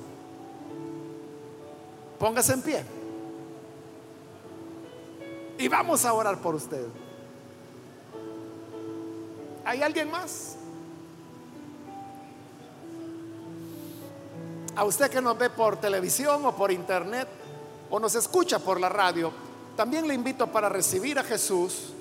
póngase 2.19 2.53
en 2.53 2.61
pie. 2.61 2.83
Y 5.57 5.67
vamos 5.67 6.05
a 6.05 6.13
orar 6.13 6.39
por 6.39 6.55
usted. 6.55 6.85
¿Hay 9.63 9.81
alguien 9.81 10.11
más? 10.11 10.57
A 14.75 14.83
usted 14.83 15.09
que 15.09 15.21
nos 15.21 15.37
ve 15.37 15.49
por 15.49 15.77
televisión 15.77 16.45
o 16.45 16.55
por 16.55 16.71
internet 16.71 17.27
o 17.89 17.99
nos 17.99 18.13
escucha 18.15 18.59
por 18.59 18.79
la 18.79 18.89
radio, 18.89 19.31
también 19.75 20.07
le 20.07 20.13
invito 20.13 20.47
para 20.47 20.69
recibir 20.69 21.17
a 21.17 21.23
Jesús, 21.23 21.93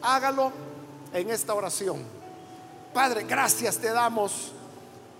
hágalo 0.00 0.52
en 1.12 1.30
esta 1.30 1.54
oración. 1.54 2.02
Padre, 2.94 3.24
gracias 3.24 3.78
te 3.78 3.92
damos 3.92 4.52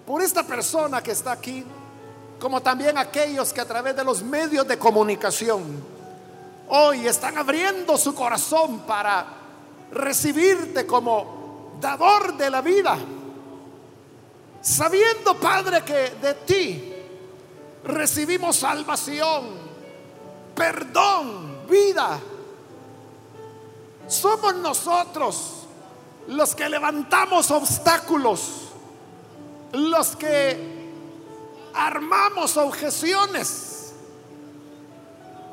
por 0.07 0.23
esta 0.23 0.43
persona 0.43 1.03
que 1.03 1.13
está 1.13 1.33
aquí, 1.33 1.65
como 2.43 2.61
también 2.61 2.99
aquellos 2.99 3.53
que 3.53 3.61
a 3.61 3.65
través 3.65 3.95
de 3.95 4.03
los 4.03 4.21
medios 4.25 4.67
de 4.67 4.77
comunicación 4.77 5.63
hoy 6.71 7.07
están 7.07 7.39
abriendo 7.39 7.97
su 7.97 8.17
corazón 8.17 8.81
para 8.81 9.25
recibirte 9.93 10.85
como 10.85 11.77
dador 11.81 12.37
de 12.37 12.51
la 12.51 12.61
vida, 12.61 12.99
sabiendo, 14.61 15.39
Padre, 15.39 15.85
que 15.85 16.17
de 16.21 16.35
ti 16.45 16.93
recibimos 17.85 18.57
salvación, 18.57 19.45
perdón, 20.53 21.65
vida. 21.71 22.19
Somos 24.09 24.57
nosotros 24.57 25.53
los 26.27 26.57
que 26.57 26.69
levantamos 26.69 27.53
obstáculos, 27.53 28.63
los 29.75 30.17
que 30.17 30.82
armamos 31.75 32.57
objeciones. 32.57 33.93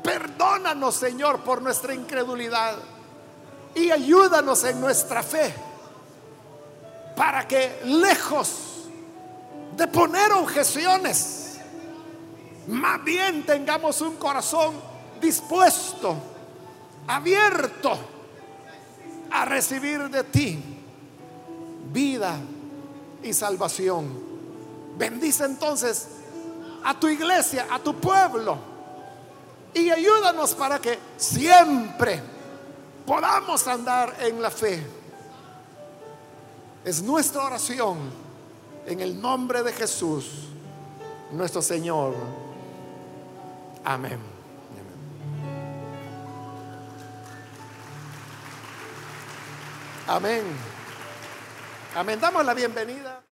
Perdónanos, 0.02 0.94
Señor, 0.94 1.40
por 1.40 1.60
nuestra 1.60 1.94
incredulidad 1.94 2.76
y 3.74 3.90
ayúdanos 3.90 4.64
en 4.64 4.80
nuestra 4.80 5.22
fe 5.22 5.54
para 7.16 7.46
que 7.46 7.80
lejos 7.84 8.88
de 9.76 9.86
poner 9.86 10.32
objeciones, 10.32 11.60
más 12.68 13.04
bien 13.04 13.44
tengamos 13.44 14.00
un 14.00 14.16
corazón 14.16 14.74
dispuesto, 15.20 16.16
abierto 17.06 17.98
a 19.30 19.44
recibir 19.44 20.08
de 20.08 20.24
ti 20.24 20.62
vida 21.92 22.36
y 23.22 23.32
salvación. 23.32 24.29
Bendice 24.96 25.44
entonces 25.44 26.08
a 26.84 26.98
tu 26.98 27.08
iglesia, 27.08 27.66
a 27.70 27.78
tu 27.78 27.94
pueblo, 27.94 28.58
y 29.74 29.90
ayúdanos 29.90 30.54
para 30.54 30.78
que 30.78 30.98
siempre 31.16 32.22
podamos 33.06 33.66
andar 33.66 34.16
en 34.20 34.40
la 34.42 34.50
fe 34.50 35.00
es 36.84 37.02
nuestra 37.02 37.44
oración 37.44 37.98
en 38.86 39.00
el 39.00 39.20
nombre 39.20 39.62
de 39.62 39.72
Jesús, 39.72 40.48
nuestro 41.30 41.60
Señor. 41.60 42.14
Amén. 43.84 44.18
Amén. 50.06 50.42
Amén. 51.94 52.20
Damos 52.20 52.44
la 52.44 52.54
bienvenida. 52.54 53.19